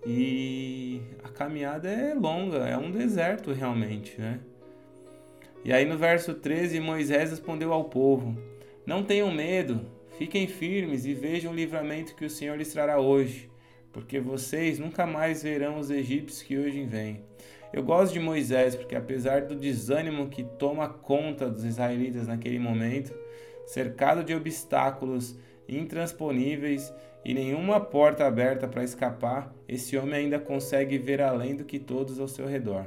E 0.04 1.00
a 1.22 1.28
caminhada 1.28 1.88
é 1.88 2.14
longa, 2.14 2.58
é 2.68 2.76
um 2.76 2.90
deserto 2.90 3.52
realmente, 3.52 4.20
né? 4.20 4.40
E 5.64 5.72
aí 5.72 5.84
no 5.84 5.96
verso 5.96 6.34
13, 6.34 6.80
Moisés 6.80 7.30
respondeu 7.30 7.72
ao 7.72 7.84
povo: 7.84 8.36
Não 8.84 9.04
tenham 9.04 9.32
medo, 9.32 9.86
fiquem 10.18 10.46
firmes 10.48 11.04
e 11.06 11.14
vejam 11.14 11.52
o 11.52 11.54
livramento 11.54 12.16
que 12.16 12.24
o 12.24 12.30
Senhor 12.30 12.56
lhes 12.56 12.72
trará 12.72 12.98
hoje, 12.98 13.48
porque 13.92 14.18
vocês 14.18 14.80
nunca 14.80 15.06
mais 15.06 15.42
verão 15.42 15.78
os 15.78 15.90
egípcios 15.90 16.42
que 16.42 16.58
hoje 16.58 16.82
vêm. 16.84 17.24
Eu 17.72 17.82
gosto 17.82 18.12
de 18.12 18.20
Moisés 18.20 18.74
porque, 18.74 18.96
apesar 18.96 19.42
do 19.42 19.54
desânimo 19.54 20.28
que 20.28 20.42
toma 20.42 20.88
conta 20.88 21.48
dos 21.48 21.64
israelitas 21.64 22.26
naquele 22.26 22.58
momento, 22.58 23.14
cercado 23.64 24.22
de 24.22 24.34
obstáculos 24.34 25.38
intransponíveis 25.78 26.92
e 27.24 27.34
nenhuma 27.34 27.80
porta 27.80 28.26
aberta 28.26 28.66
para 28.66 28.82
escapar, 28.82 29.54
esse 29.68 29.96
homem 29.96 30.14
ainda 30.14 30.38
consegue 30.38 30.98
ver 30.98 31.20
além 31.20 31.54
do 31.54 31.64
que 31.64 31.78
todos 31.78 32.18
ao 32.18 32.28
seu 32.28 32.46
redor. 32.46 32.86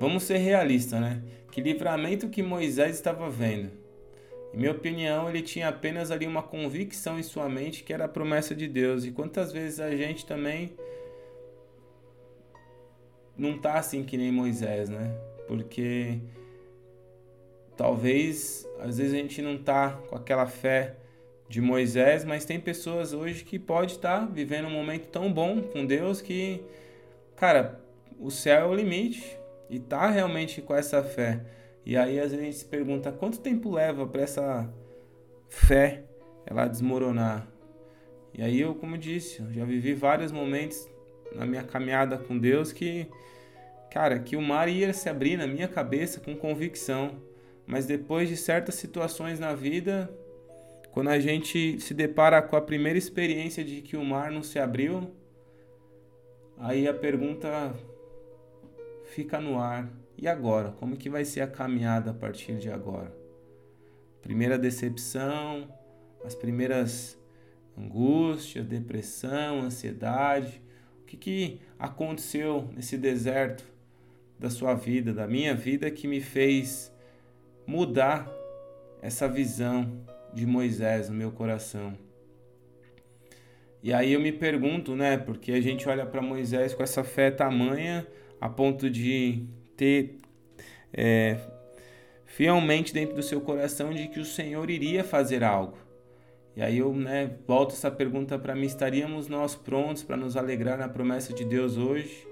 Vamos 0.00 0.24
ser 0.24 0.38
realistas, 0.38 1.00
né? 1.00 1.22
Que 1.52 1.60
livramento 1.60 2.28
que 2.28 2.42
Moisés 2.42 2.96
estava 2.96 3.30
vendo. 3.30 3.70
Em 4.52 4.58
minha 4.58 4.72
opinião, 4.72 5.28
ele 5.28 5.40
tinha 5.40 5.68
apenas 5.68 6.10
ali 6.10 6.26
uma 6.26 6.42
convicção 6.42 7.18
em 7.18 7.22
sua 7.22 7.48
mente 7.48 7.84
que 7.84 7.92
era 7.92 8.04
a 8.06 8.08
promessa 8.08 8.54
de 8.54 8.66
Deus. 8.66 9.04
E 9.04 9.12
quantas 9.12 9.52
vezes 9.52 9.78
a 9.78 9.94
gente 9.94 10.26
também 10.26 10.74
não 13.36 13.58
tá 13.58 13.74
assim 13.74 14.02
que 14.02 14.16
nem 14.16 14.32
Moisés, 14.32 14.88
né? 14.88 15.14
Porque 15.46 16.18
talvez 17.76 18.68
às 18.80 18.98
vezes 18.98 19.14
a 19.14 19.16
gente 19.16 19.40
não 19.42 19.56
tá 19.56 19.98
com 20.08 20.16
aquela 20.16 20.46
fé 20.46 20.96
de 21.48 21.60
Moisés, 21.60 22.24
mas 22.24 22.44
tem 22.44 22.58
pessoas 22.58 23.12
hoje 23.12 23.44
que 23.44 23.58
pode 23.58 23.92
estar 23.92 24.26
vivendo 24.26 24.66
um 24.66 24.70
momento 24.70 25.08
tão 25.08 25.32
bom 25.32 25.62
com 25.62 25.84
Deus 25.84 26.20
que, 26.20 26.62
cara, 27.36 27.80
o 28.18 28.30
céu 28.30 28.60
é 28.60 28.66
o 28.66 28.74
limite 28.74 29.38
e 29.68 29.78
tá 29.78 30.10
realmente 30.10 30.62
com 30.62 30.74
essa 30.74 31.02
fé. 31.02 31.40
E 31.84 31.96
aí 31.96 32.18
às 32.18 32.30
vezes 32.30 32.40
a 32.40 32.44
gente 32.44 32.56
se 32.56 32.64
pergunta 32.64 33.12
quanto 33.12 33.40
tempo 33.40 33.70
leva 33.70 34.06
para 34.06 34.22
essa 34.22 34.72
fé 35.48 36.02
ela 36.46 36.66
desmoronar. 36.66 37.46
E 38.32 38.42
aí 38.42 38.60
eu, 38.60 38.74
como 38.74 38.98
disse, 38.98 39.42
já 39.52 39.64
vivi 39.64 39.94
vários 39.94 40.32
momentos 40.32 40.88
na 41.34 41.46
minha 41.46 41.62
caminhada 41.62 42.18
com 42.18 42.38
Deus 42.38 42.72
que 42.72 43.08
cara, 43.94 44.18
que 44.18 44.34
o 44.34 44.42
mar 44.42 44.68
ia 44.68 44.92
se 44.92 45.08
abrir 45.08 45.36
na 45.36 45.46
minha 45.46 45.68
cabeça 45.68 46.18
com 46.18 46.34
convicção, 46.34 47.12
mas 47.64 47.86
depois 47.86 48.28
de 48.28 48.36
certas 48.36 48.74
situações 48.74 49.38
na 49.38 49.54
vida, 49.54 50.10
quando 50.94 51.08
a 51.08 51.18
gente 51.18 51.80
se 51.80 51.92
depara 51.92 52.40
com 52.40 52.54
a 52.54 52.60
primeira 52.60 52.96
experiência 52.96 53.64
de 53.64 53.82
que 53.82 53.96
o 53.96 54.04
mar 54.04 54.30
não 54.30 54.44
se 54.44 54.60
abriu, 54.60 55.10
aí 56.56 56.86
a 56.86 56.94
pergunta 56.94 57.74
fica 59.06 59.40
no 59.40 59.58
ar. 59.58 59.92
E 60.16 60.28
agora? 60.28 60.70
Como 60.70 60.96
que 60.96 61.10
vai 61.10 61.24
ser 61.24 61.40
a 61.40 61.48
caminhada 61.48 62.12
a 62.12 62.14
partir 62.14 62.58
de 62.58 62.70
agora? 62.70 63.12
Primeira 64.22 64.56
decepção, 64.56 65.68
as 66.24 66.36
primeiras 66.36 67.18
angústias, 67.76 68.64
depressão, 68.64 69.62
ansiedade. 69.62 70.62
O 71.02 71.06
que, 71.06 71.16
que 71.16 71.60
aconteceu 71.76 72.68
nesse 72.72 72.96
deserto 72.96 73.64
da 74.38 74.48
sua 74.48 74.74
vida, 74.74 75.12
da 75.12 75.26
minha 75.26 75.56
vida, 75.56 75.90
que 75.90 76.06
me 76.06 76.20
fez 76.20 76.94
mudar 77.66 78.30
essa 79.02 79.26
visão 79.26 80.13
de 80.34 80.44
Moisés 80.46 81.08
no 81.08 81.14
meu 81.14 81.30
coração? 81.30 81.96
E 83.82 83.92
aí 83.92 84.14
eu 84.14 84.20
me 84.20 84.32
pergunto, 84.32 84.96
né? 84.96 85.18
Porque 85.18 85.52
a 85.52 85.60
gente 85.60 85.88
olha 85.88 86.06
para 86.06 86.22
Moisés 86.22 86.74
com 86.74 86.82
essa 86.82 87.04
fé 87.04 87.30
tamanha 87.30 88.06
a 88.40 88.48
ponto 88.48 88.88
de 88.88 89.44
ter 89.76 90.16
é, 90.92 91.38
fielmente 92.24 92.92
dentro 92.92 93.14
do 93.14 93.22
seu 93.22 93.40
coração 93.40 93.92
de 93.92 94.08
que 94.08 94.18
o 94.18 94.24
Senhor 94.24 94.70
iria 94.70 95.04
fazer 95.04 95.44
algo. 95.44 95.78
E 96.56 96.62
aí 96.62 96.78
eu 96.78 96.94
né, 96.94 97.30
volto 97.46 97.72
essa 97.72 97.90
pergunta 97.90 98.38
para 98.38 98.54
mim: 98.54 98.66
estaríamos 98.66 99.28
nós 99.28 99.54
prontos 99.54 100.02
para 100.02 100.16
nos 100.16 100.36
alegrar 100.36 100.78
na 100.78 100.88
promessa 100.88 101.32
de 101.32 101.44
Deus 101.44 101.76
hoje? 101.76 102.26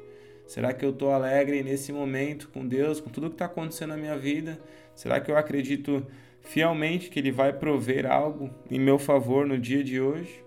Será 0.46 0.72
que 0.72 0.84
eu 0.84 0.90
estou 0.90 1.12
alegre 1.12 1.62
nesse 1.62 1.92
momento 1.92 2.48
com 2.48 2.66
Deus, 2.66 3.00
com 3.00 3.10
tudo 3.10 3.28
que 3.28 3.34
está 3.34 3.46
acontecendo 3.46 3.90
na 3.90 3.96
minha 3.96 4.16
vida? 4.16 4.58
Será 4.94 5.20
que 5.20 5.30
eu 5.30 5.36
acredito 5.36 6.06
fielmente 6.42 7.08
que 7.08 7.18
Ele 7.18 7.32
vai 7.32 7.52
prover 7.52 8.06
algo 8.06 8.50
em 8.70 8.78
meu 8.78 8.98
favor 8.98 9.46
no 9.46 9.58
dia 9.58 9.82
de 9.82 10.00
hoje? 10.00 10.44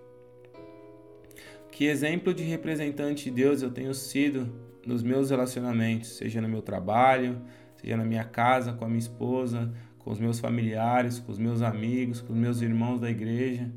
Que 1.72 1.86
exemplo 1.86 2.32
de 2.32 2.42
representante 2.42 3.24
de 3.24 3.30
Deus 3.30 3.62
eu 3.62 3.70
tenho 3.70 3.92
sido 3.92 4.50
nos 4.86 5.02
meus 5.02 5.30
relacionamentos, 5.30 6.16
seja 6.16 6.40
no 6.40 6.48
meu 6.48 6.62
trabalho, 6.62 7.42
seja 7.76 7.96
na 7.96 8.04
minha 8.04 8.24
casa, 8.24 8.72
com 8.72 8.84
a 8.84 8.88
minha 8.88 9.00
esposa, 9.00 9.72
com 9.98 10.10
os 10.10 10.20
meus 10.20 10.38
familiares, 10.38 11.18
com 11.18 11.32
os 11.32 11.38
meus 11.38 11.60
amigos, 11.60 12.20
com 12.20 12.32
os 12.32 12.38
meus 12.38 12.62
irmãos 12.62 13.00
da 13.00 13.10
igreja. 13.10 13.70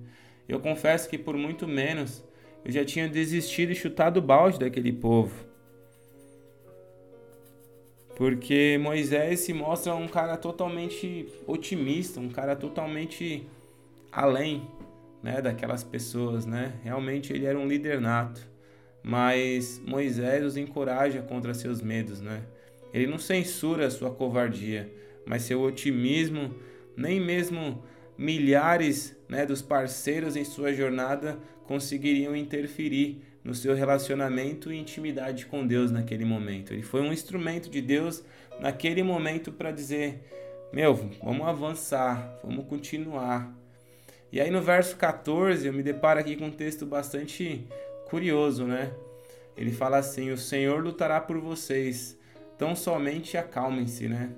Eu 0.47 0.59
confesso 0.59 1.09
que 1.09 1.17
por 1.17 1.35
muito 1.35 1.67
menos 1.67 2.23
eu 2.63 2.71
já 2.71 2.85
tinha 2.85 3.09
desistido 3.09 3.71
e 3.71 3.75
chutado 3.75 4.17
o 4.17 4.21
balde 4.21 4.59
daquele 4.59 4.93
povo. 4.93 5.48
Porque 8.19 8.77
Moisés 8.77 9.39
se 9.39 9.53
mostra 9.53 9.95
um 9.95 10.05
cara 10.05 10.35
totalmente 10.35 11.25
otimista, 11.47 12.19
um 12.19 12.27
cara 12.27 12.53
totalmente 12.53 13.47
além 14.11 14.67
né, 15.23 15.41
daquelas 15.41 15.85
pessoas, 15.85 16.45
né? 16.45 16.73
Realmente 16.83 17.31
ele 17.31 17.45
era 17.45 17.57
um 17.57 17.65
líder 17.65 18.01
nato. 18.01 18.45
Mas 19.01 19.81
Moisés 19.87 20.43
os 20.43 20.57
encoraja 20.57 21.21
contra 21.21 21.53
seus 21.53 21.81
medos, 21.81 22.19
né? 22.19 22.43
Ele 22.93 23.07
não 23.07 23.17
censura 23.17 23.89
sua 23.89 24.11
covardia, 24.11 24.91
mas 25.25 25.43
seu 25.43 25.61
otimismo, 25.61 26.53
nem 26.97 27.21
mesmo 27.21 27.81
milhares 28.17 29.17
né, 29.29 29.45
dos 29.45 29.61
parceiros 29.61 30.35
em 30.35 30.43
sua 30.43 30.73
jornada 30.73 31.39
conseguiriam 31.65 32.35
interferir 32.35 33.21
no 33.49 33.55
seu 33.55 33.73
relacionamento 33.73 34.71
e 34.71 34.77
intimidade 34.77 35.47
com 35.47 35.65
Deus 35.65 35.91
naquele 35.91 36.23
momento. 36.23 36.71
Ele 36.71 36.83
foi 36.83 37.01
um 37.01 37.11
instrumento 37.11 37.69
de 37.69 37.81
Deus 37.81 38.23
naquele 38.59 39.01
momento 39.03 39.51
para 39.51 39.71
dizer: 39.71 40.21
Meu, 40.71 40.93
vamos 41.23 41.47
avançar, 41.47 42.39
vamos 42.43 42.65
continuar. 42.65 43.51
E 44.31 44.39
aí 44.39 44.51
no 44.51 44.61
verso 44.61 44.95
14 44.95 45.65
eu 45.65 45.73
me 45.73 45.81
deparo 45.81 46.19
aqui 46.19 46.35
com 46.35 46.45
um 46.45 46.51
texto 46.51 46.85
bastante 46.85 47.67
curioso, 48.09 48.65
né? 48.65 48.93
Ele 49.57 49.71
fala 49.71 49.97
assim: 49.97 50.29
O 50.31 50.37
Senhor 50.37 50.83
lutará 50.83 51.19
por 51.19 51.39
vocês 51.39 52.17
Tão 52.59 52.75
somente 52.75 53.37
acalmem-se, 53.37 54.09
né? 54.09 54.31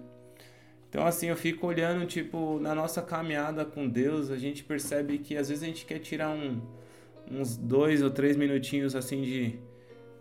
Então 0.88 1.08
assim, 1.08 1.28
eu 1.28 1.36
fico 1.36 1.66
olhando, 1.66 2.06
tipo, 2.06 2.60
na 2.60 2.76
nossa 2.76 3.02
caminhada 3.02 3.66
com 3.66 3.90
Deus, 3.90 4.30
a 4.30 4.38
gente 4.38 4.64
percebe 4.64 5.18
que 5.18 5.36
às 5.36 5.50
vezes 5.50 5.64
a 5.64 5.66
gente 5.66 5.86
quer 5.88 5.98
tirar 5.98 6.30
um, 6.30 6.62
uns 7.32 7.56
dois 7.56 8.02
ou 8.02 8.10
três 8.10 8.36
minutinhos 8.36 8.96
assim 8.96 9.22
de, 9.22 9.60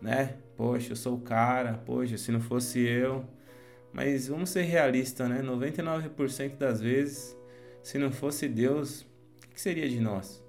né? 0.00 0.36
Poxa, 0.56 0.92
eu 0.92 0.96
sou 0.96 1.16
o 1.16 1.20
cara, 1.20 1.74
poxa, 1.84 2.16
se 2.16 2.30
não 2.30 2.40
fosse 2.40 2.80
eu. 2.80 3.24
Mas 3.92 4.28
vamos 4.28 4.50
ser 4.50 4.62
realistas, 4.62 5.28
né? 5.28 5.42
99% 5.42 6.56
das 6.56 6.80
vezes, 6.80 7.36
se 7.82 7.98
não 7.98 8.12
fosse 8.12 8.46
Deus, 8.46 9.02
o 9.44 9.48
que 9.52 9.60
seria 9.60 9.88
de 9.88 10.00
nós? 10.00 10.42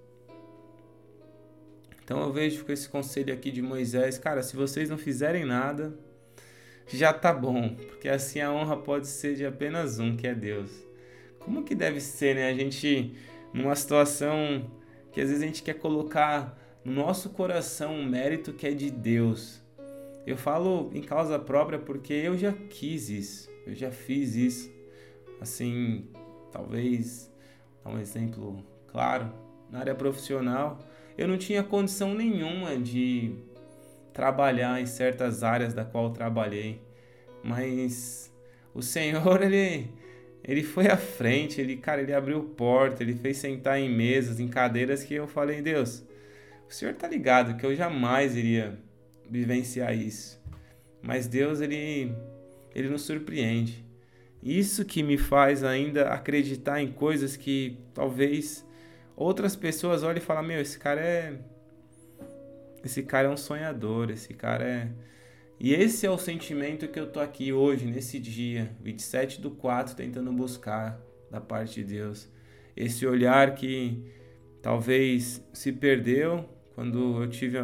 Então 2.04 2.22
eu 2.22 2.32
vejo 2.32 2.66
com 2.66 2.72
esse 2.72 2.88
conselho 2.88 3.34
aqui 3.34 3.50
de 3.52 3.62
Moisés, 3.62 4.18
cara, 4.18 4.44
se 4.44 4.56
vocês 4.56 4.90
não 4.90 4.98
fizerem 4.98 5.46
nada, 5.46 5.98
já 6.88 7.14
tá 7.14 7.34
bom, 7.34 7.76
porque 7.76 8.10
assim 8.10 8.42
a 8.42 8.52
honra 8.52 8.78
pode 8.78 9.08
ser 9.08 9.36
de 9.36 9.46
apenas 9.46 9.98
um, 9.98 10.16
que 10.16 10.28
é 10.28 10.36
Deus. 10.36 10.72
Como 11.40 11.64
que 11.64 11.74
deve 11.74 12.00
ser, 12.00 12.36
né? 12.36 12.50
A 12.50 12.54
gente 12.54 13.16
numa 13.54 13.76
situação 13.76 14.70
que 15.12 15.22
às 15.22 15.28
vezes 15.28 15.44
a 15.44 15.46
gente 15.46 15.64
quer 15.64 15.76
colocar 15.76 16.58
no 16.84 16.92
nosso 16.92 17.30
coração 17.30 17.96
um 17.96 18.06
mérito 18.06 18.54
que 18.54 18.68
é 18.68 18.72
de 18.72 18.90
Deus. 18.90 19.62
Eu 20.26 20.38
falo 20.38 20.92
em 20.94 21.02
causa 21.02 21.38
própria 21.40 21.80
porque 21.80 22.14
eu 22.14 22.38
já 22.38 22.54
quis 22.54 23.10
isso, 23.10 23.50
eu 23.66 23.76
já 23.76 23.92
fiz 23.92 24.36
isso. 24.36 24.72
Assim, 25.40 26.08
talvez 26.52 27.32
um 27.86 27.98
exemplo 27.98 28.64
claro, 28.88 29.32
na 29.70 29.80
área 29.80 29.96
profissional, 29.96 30.80
eu 31.18 31.28
não 31.28 31.38
tinha 31.38 31.64
condição 31.64 32.14
nenhuma 32.14 32.78
de 32.78 33.36
trabalhar 34.14 34.80
em 34.82 34.86
certas 34.86 35.44
áreas 35.44 35.74
da 35.74 35.84
qual 35.84 36.12
trabalhei, 36.12 36.82
mas 37.44 38.32
o 38.74 38.82
Senhor 38.82 39.42
ele 39.42 39.90
ele 40.44 40.64
foi 40.64 40.88
à 40.88 40.98
frente, 40.98 41.62
ele 41.62 41.78
cara, 41.78 42.02
ele 42.02 42.14
abriu 42.14 42.42
porta, 42.44 43.04
ele 43.04 43.16
fez 43.16 43.38
sentar 43.38 43.80
em 43.80 43.90
mesas, 43.90 44.40
em 44.40 44.48
cadeiras 44.48 45.04
que 45.04 45.14
eu 45.14 45.28
falei, 45.28 45.62
Deus, 45.62 46.06
o 46.70 46.74
Senhor 46.74 46.94
tá 46.96 47.08
ligado 47.08 47.58
que 47.58 47.66
eu 47.66 47.76
jamais 47.76 48.36
iria 48.36 48.78
vivenciar 49.30 49.96
isso. 49.96 50.42
Mas 51.02 51.28
Deus 51.28 51.62
ele 51.62 52.14
ele 52.74 52.90
nos 52.90 53.02
surpreende. 53.02 53.86
Isso 54.42 54.86
que 54.86 55.04
me 55.04 55.18
faz 55.18 55.64
ainda 55.64 56.10
acreditar 56.10 56.82
em 56.82 56.92
coisas 56.92 57.38
que 57.38 57.78
talvez 57.94 58.66
outras 59.16 59.56
pessoas 59.56 60.04
olhem 60.04 60.18
e 60.18 60.26
falem: 60.26 60.48
Meu, 60.48 60.62
esse 60.62 60.80
cara 60.80 61.02
é 61.02 61.36
esse 62.84 63.04
cara 63.04 63.28
é 63.28 63.32
um 63.32 63.38
sonhador, 63.38 64.10
esse 64.10 64.34
cara 64.34 64.64
é. 64.64 64.88
E 65.64 65.76
esse 65.76 66.08
é 66.08 66.10
o 66.10 66.18
sentimento 66.18 66.88
que 66.88 67.00
eu 67.00 67.06
tô 67.06 67.20
aqui 67.20 67.54
hoje, 67.54 67.86
nesse 67.86 68.18
dia, 68.18 68.76
27 68.82 69.40
do 69.40 69.52
4, 69.52 69.96
tentando 69.96 70.34
buscar 70.34 71.00
da 71.30 71.40
parte 71.40 71.84
de 71.84 71.94
Deus. 71.98 72.28
Esse 72.76 73.06
olhar 73.06 73.54
que 73.54 74.04
talvez 74.60 75.40
se 75.54 75.72
perdeu 75.72 76.50
quando 76.74 77.22
eu 77.22 77.30
tive 77.30 77.60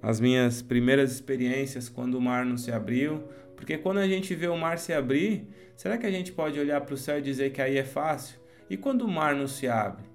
as 0.00 0.20
minhas 0.20 0.62
primeiras 0.62 1.12
experiências, 1.12 1.86
quando 1.86 2.14
o 2.14 2.20
mar 2.20 2.46
não 2.46 2.56
se 2.56 2.72
abriu. 2.72 3.22
Porque 3.56 3.76
quando 3.76 3.98
a 3.98 4.08
gente 4.08 4.34
vê 4.34 4.46
o 4.46 4.56
mar 4.56 4.78
se 4.78 4.94
abrir, 4.94 5.46
será 5.76 5.98
que 5.98 6.06
a 6.06 6.10
gente 6.10 6.32
pode 6.32 6.58
olhar 6.58 6.80
para 6.80 6.94
o 6.94 6.96
céu 6.96 7.18
e 7.18 7.22
dizer 7.22 7.52
que 7.52 7.60
aí 7.60 7.76
é 7.76 7.84
fácil? 7.84 8.40
E 8.70 8.76
quando 8.78 9.02
o 9.02 9.08
mar 9.08 9.34
não 9.34 9.46
se 9.46 9.68
abre? 9.68 10.06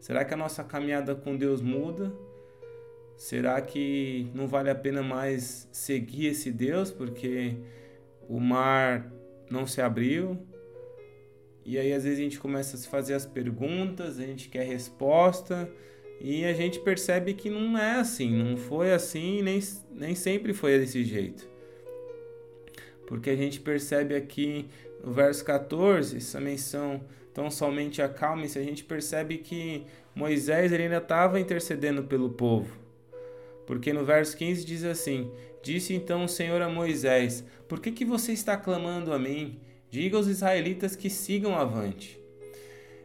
Será 0.00 0.24
que 0.24 0.32
a 0.32 0.38
nossa 0.38 0.64
caminhada 0.64 1.14
com 1.14 1.36
Deus 1.36 1.60
muda? 1.60 2.14
Será 3.16 3.60
que 3.62 4.28
não 4.34 4.46
vale 4.46 4.68
a 4.68 4.74
pena 4.74 5.02
mais 5.02 5.66
seguir 5.72 6.26
esse 6.26 6.50
Deus 6.50 6.90
porque 6.90 7.56
o 8.28 8.38
mar 8.38 9.10
não 9.50 9.66
se 9.66 9.80
abriu? 9.80 10.38
E 11.64 11.78
aí 11.78 11.92
às 11.92 12.04
vezes 12.04 12.18
a 12.18 12.22
gente 12.22 12.38
começa 12.38 12.76
a 12.76 12.78
se 12.78 12.86
fazer 12.86 13.14
as 13.14 13.24
perguntas, 13.24 14.20
a 14.20 14.22
gente 14.26 14.48
quer 14.48 14.64
resposta 14.64 15.68
e 16.20 16.44
a 16.44 16.52
gente 16.52 16.78
percebe 16.78 17.32
que 17.34 17.48
não 17.48 17.76
é 17.76 17.96
assim, 17.96 18.30
não 18.30 18.56
foi 18.56 18.92
assim, 18.92 19.42
nem, 19.42 19.60
nem 19.90 20.14
sempre 20.14 20.52
foi 20.52 20.78
desse 20.78 21.02
jeito. 21.02 21.48
Porque 23.06 23.30
a 23.30 23.36
gente 23.36 23.60
percebe 23.60 24.14
aqui 24.14 24.68
no 25.02 25.12
verso 25.12 25.44
14, 25.44 26.16
essa 26.18 26.40
menção 26.40 27.00
tão 27.32 27.50
somente 27.50 28.02
acalme-se, 28.02 28.58
a 28.58 28.62
gente 28.62 28.84
percebe 28.84 29.38
que 29.38 29.84
Moisés 30.14 30.72
ele 30.72 30.84
ainda 30.84 30.98
estava 30.98 31.38
intercedendo 31.38 32.04
pelo 32.04 32.30
povo. 32.30 32.85
Porque 33.66 33.92
no 33.92 34.04
verso 34.04 34.36
15 34.36 34.64
diz 34.64 34.84
assim: 34.84 35.30
Disse 35.62 35.92
então 35.92 36.24
o 36.24 36.28
Senhor 36.28 36.62
a 36.62 36.68
Moisés: 36.68 37.44
Por 37.68 37.80
que, 37.80 37.90
que 37.90 38.04
você 38.04 38.32
está 38.32 38.56
clamando 38.56 39.12
a 39.12 39.18
mim? 39.18 39.60
Diga 39.90 40.16
aos 40.16 40.26
israelitas 40.26 40.94
que 40.94 41.10
sigam 41.10 41.54
avante. 41.56 42.20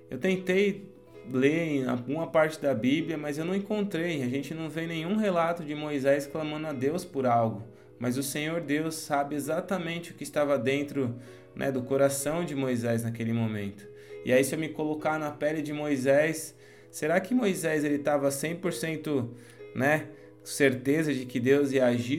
Eu 0.10 0.18
tentei 0.18 0.90
ler 1.32 1.68
em 1.68 1.86
alguma 1.86 2.28
parte 2.28 2.60
da 2.60 2.74
Bíblia, 2.74 3.18
mas 3.18 3.38
eu 3.38 3.46
não 3.46 3.56
encontrei. 3.56 4.22
A 4.24 4.30
gente 4.30 4.54
não 4.54 4.70
vê 4.70 4.86
nenhum 4.86 5.16
relato 5.16 5.64
de 5.64 5.74
Moisés 5.74 6.28
clamando 6.28 6.68
a 6.68 6.74
Deus 6.74 7.06
por 7.06 7.26
algo. 7.26 7.64
Mas 7.98 8.18
o 8.18 8.24
Senhor 8.24 8.62
Deus 8.62 8.96
sabe 8.96 9.36
exatamente 9.36 10.12
o 10.12 10.14
que 10.16 10.24
estava 10.24 10.58
dentro 10.58 11.16
né, 11.56 11.72
do 11.72 11.84
coração 11.84 12.44
de 12.44 12.56
Moisés 12.56 13.04
naquele 13.04 13.32
momento. 13.32 13.88
E 14.26 14.34
aí, 14.34 14.44
se 14.44 14.56
eu 14.56 14.60
me 14.60 14.70
colocar 14.70 15.20
na 15.20 15.32
pele 15.32 15.62
de 15.62 15.74
Moisés, 15.74 16.56
será 16.90 17.20
que 17.20 17.34
Moisés 17.34 17.84
ele 17.84 17.96
estava 17.96 18.30
100% 18.30 19.30
né, 19.76 20.08
certeza 20.44 21.14
de 21.14 21.26
que 21.26 21.40
Deus 21.40 21.70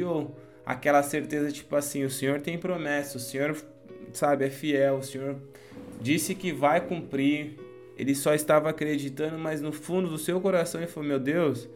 ou 0.06 0.36
aquela 0.64 1.02
certeza 1.02 1.50
tipo 1.50 1.74
assim, 1.74 2.04
o 2.04 2.10
Senhor 2.10 2.40
tem 2.40 2.58
promessa, 2.58 3.16
o 3.16 3.20
Senhor, 3.20 3.56
sabe, 4.12 4.46
é 4.46 4.50
fiel, 4.50 4.96
o 4.96 5.02
Senhor 5.02 5.36
disse 6.00 6.34
que 6.34 6.52
vai 6.52 6.80
cumprir, 6.80 7.58
ele 7.96 8.14
só 8.14 8.34
estava 8.34 8.70
acreditando, 8.70 9.38
mas 9.38 9.60
no 9.60 9.72
fundo 9.72 10.08
do 10.08 10.18
seu 10.18 10.40
coração 10.40 10.80
ele 10.80 10.90
falou: 10.90 11.08
Meu 11.08 11.18
Deus, 11.18 11.68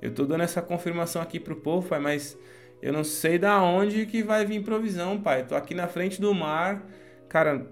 eu 0.00 0.12
tô 0.12 0.24
dando 0.24 0.42
essa 0.42 0.60
confirmação 0.60 1.20
aqui 1.20 1.38
pro 1.40 1.56
povo, 1.56 1.88
pai, 1.88 2.00
mas 2.00 2.38
eu 2.82 2.92
não 2.92 3.04
sei 3.04 3.38
da 3.38 3.62
onde 3.62 4.06
que 4.06 4.22
vai 4.22 4.44
vir 4.44 4.62
provisão, 4.62 5.20
pai. 5.20 5.44
Tô 5.46 5.54
aqui 5.54 5.74
na 5.74 5.86
frente 5.86 6.20
do 6.20 6.34
mar, 6.34 6.86
cara, 7.28 7.66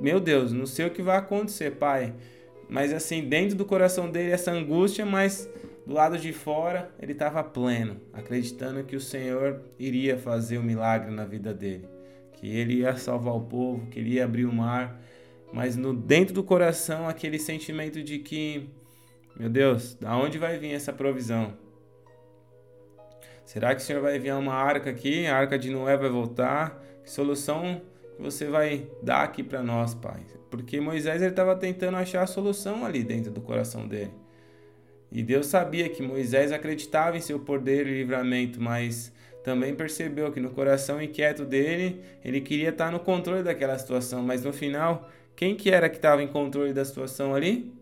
meu 0.00 0.20
Deus, 0.20 0.52
não 0.52 0.66
sei 0.66 0.86
o 0.86 0.90
que 0.90 1.02
vai 1.02 1.16
acontecer, 1.16 1.72
pai. 1.72 2.14
Mas 2.68 2.92
assim, 2.92 3.22
dentro 3.22 3.56
do 3.56 3.64
coração 3.64 4.10
dele 4.10 4.30
essa 4.30 4.50
angústia, 4.50 5.06
mas 5.06 5.48
do 5.86 5.94
lado 5.94 6.18
de 6.18 6.32
fora 6.32 6.90
ele 6.98 7.12
estava 7.12 7.44
pleno, 7.44 8.00
acreditando 8.12 8.82
que 8.82 8.96
o 8.96 9.00
Senhor 9.00 9.62
iria 9.78 10.18
fazer 10.18 10.58
o 10.58 10.60
um 10.60 10.64
milagre 10.64 11.12
na 11.12 11.24
vida 11.24 11.54
dele, 11.54 11.88
que 12.32 12.48
ele 12.48 12.78
ia 12.78 12.96
salvar 12.96 13.34
o 13.34 13.42
povo, 13.42 13.86
que 13.86 14.00
ele 14.00 14.14
ia 14.14 14.24
abrir 14.24 14.46
o 14.46 14.52
mar, 14.52 15.00
mas 15.52 15.76
no 15.76 15.94
dentro 15.94 16.34
do 16.34 16.42
coração 16.42 17.08
aquele 17.08 17.38
sentimento 17.38 18.02
de 18.02 18.18
que, 18.18 18.68
meu 19.36 19.48
Deus, 19.48 19.94
da 19.94 20.16
onde 20.16 20.38
vai 20.38 20.58
vir 20.58 20.72
essa 20.72 20.92
provisão? 20.92 21.54
Será 23.44 23.72
que 23.72 23.80
o 23.80 23.84
Senhor 23.84 24.02
vai 24.02 24.16
enviar 24.16 24.40
uma 24.40 24.54
arca 24.54 24.90
aqui? 24.90 25.24
A 25.28 25.36
arca 25.36 25.56
de 25.56 25.70
Noé 25.70 25.96
vai 25.96 26.10
voltar? 26.10 26.82
Que 27.04 27.10
solução 27.10 27.80
você 28.18 28.46
vai 28.46 28.90
dar 29.00 29.22
aqui 29.22 29.44
para 29.44 29.62
nós, 29.62 29.94
Pai? 29.94 30.20
Porque 30.50 30.80
Moisés 30.80 31.22
estava 31.22 31.54
tentando 31.54 31.96
achar 31.96 32.22
a 32.22 32.26
solução 32.26 32.84
ali 32.84 33.04
dentro 33.04 33.30
do 33.30 33.40
coração 33.40 33.86
dele. 33.86 34.25
E 35.10 35.22
Deus 35.22 35.46
sabia 35.46 35.88
que 35.88 36.02
Moisés 36.02 36.52
acreditava 36.52 37.16
em 37.16 37.20
seu 37.20 37.38
poder 37.38 37.86
e 37.86 37.98
livramento, 37.98 38.60
mas 38.60 39.12
também 39.44 39.74
percebeu 39.74 40.32
que 40.32 40.40
no 40.40 40.50
coração 40.50 41.00
inquieto 41.00 41.44
dele, 41.44 42.00
ele 42.24 42.40
queria 42.40 42.70
estar 42.70 42.90
no 42.90 42.98
controle 42.98 43.44
daquela 43.44 43.78
situação, 43.78 44.22
mas 44.22 44.42
no 44.42 44.52
final, 44.52 45.08
quem 45.36 45.54
que 45.54 45.70
era 45.70 45.88
que 45.88 45.96
estava 45.96 46.22
em 46.22 46.26
controle 46.26 46.72
da 46.72 46.84
situação 46.84 47.34
ali? 47.34 47.72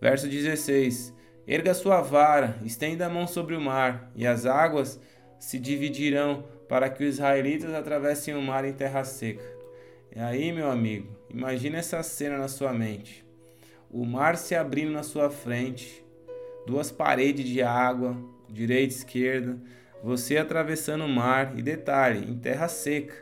Verso 0.00 0.28
16: 0.28 1.14
Erga 1.46 1.72
sua 1.72 2.00
vara, 2.00 2.58
estenda 2.64 3.06
a 3.06 3.08
mão 3.08 3.26
sobre 3.26 3.54
o 3.54 3.60
mar, 3.60 4.10
e 4.16 4.26
as 4.26 4.44
águas 4.44 5.00
se 5.38 5.58
dividirão 5.58 6.44
para 6.68 6.88
que 6.88 7.04
os 7.04 7.14
israelitas 7.14 7.72
atravessem 7.72 8.34
o 8.34 8.42
mar 8.42 8.64
em 8.64 8.72
terra 8.72 9.04
seca. 9.04 9.44
E 10.14 10.18
aí, 10.18 10.52
meu 10.52 10.70
amigo, 10.70 11.14
imagina 11.30 11.78
essa 11.78 12.02
cena 12.02 12.38
na 12.38 12.48
sua 12.48 12.72
mente. 12.72 13.23
O 13.94 14.04
mar 14.04 14.36
se 14.36 14.56
abrindo 14.56 14.90
na 14.90 15.04
sua 15.04 15.30
frente, 15.30 16.04
duas 16.66 16.90
paredes 16.90 17.46
de 17.46 17.62
água, 17.62 18.16
direita 18.48 18.92
e 18.92 18.96
esquerda, 18.96 19.56
você 20.02 20.36
atravessando 20.36 21.04
o 21.04 21.08
mar 21.08 21.56
e 21.56 21.62
detalhe, 21.62 22.28
em 22.28 22.36
terra 22.36 22.66
seca. 22.66 23.14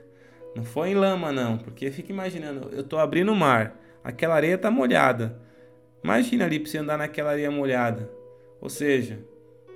Não 0.56 0.64
foi 0.64 0.92
em 0.92 0.94
lama 0.94 1.30
não, 1.30 1.58
porque 1.58 1.90
fica 1.90 2.10
imaginando, 2.10 2.70
eu 2.72 2.82
tô 2.82 2.96
abrindo 2.96 3.32
o 3.32 3.36
mar, 3.36 3.78
aquela 4.02 4.34
areia 4.34 4.56
tá 4.56 4.70
molhada. 4.70 5.38
Imagina 6.02 6.46
ali 6.46 6.58
para 6.58 6.70
você 6.70 6.78
andar 6.78 6.96
naquela 6.96 7.32
areia 7.32 7.50
molhada. 7.50 8.10
Ou 8.58 8.70
seja, 8.70 9.18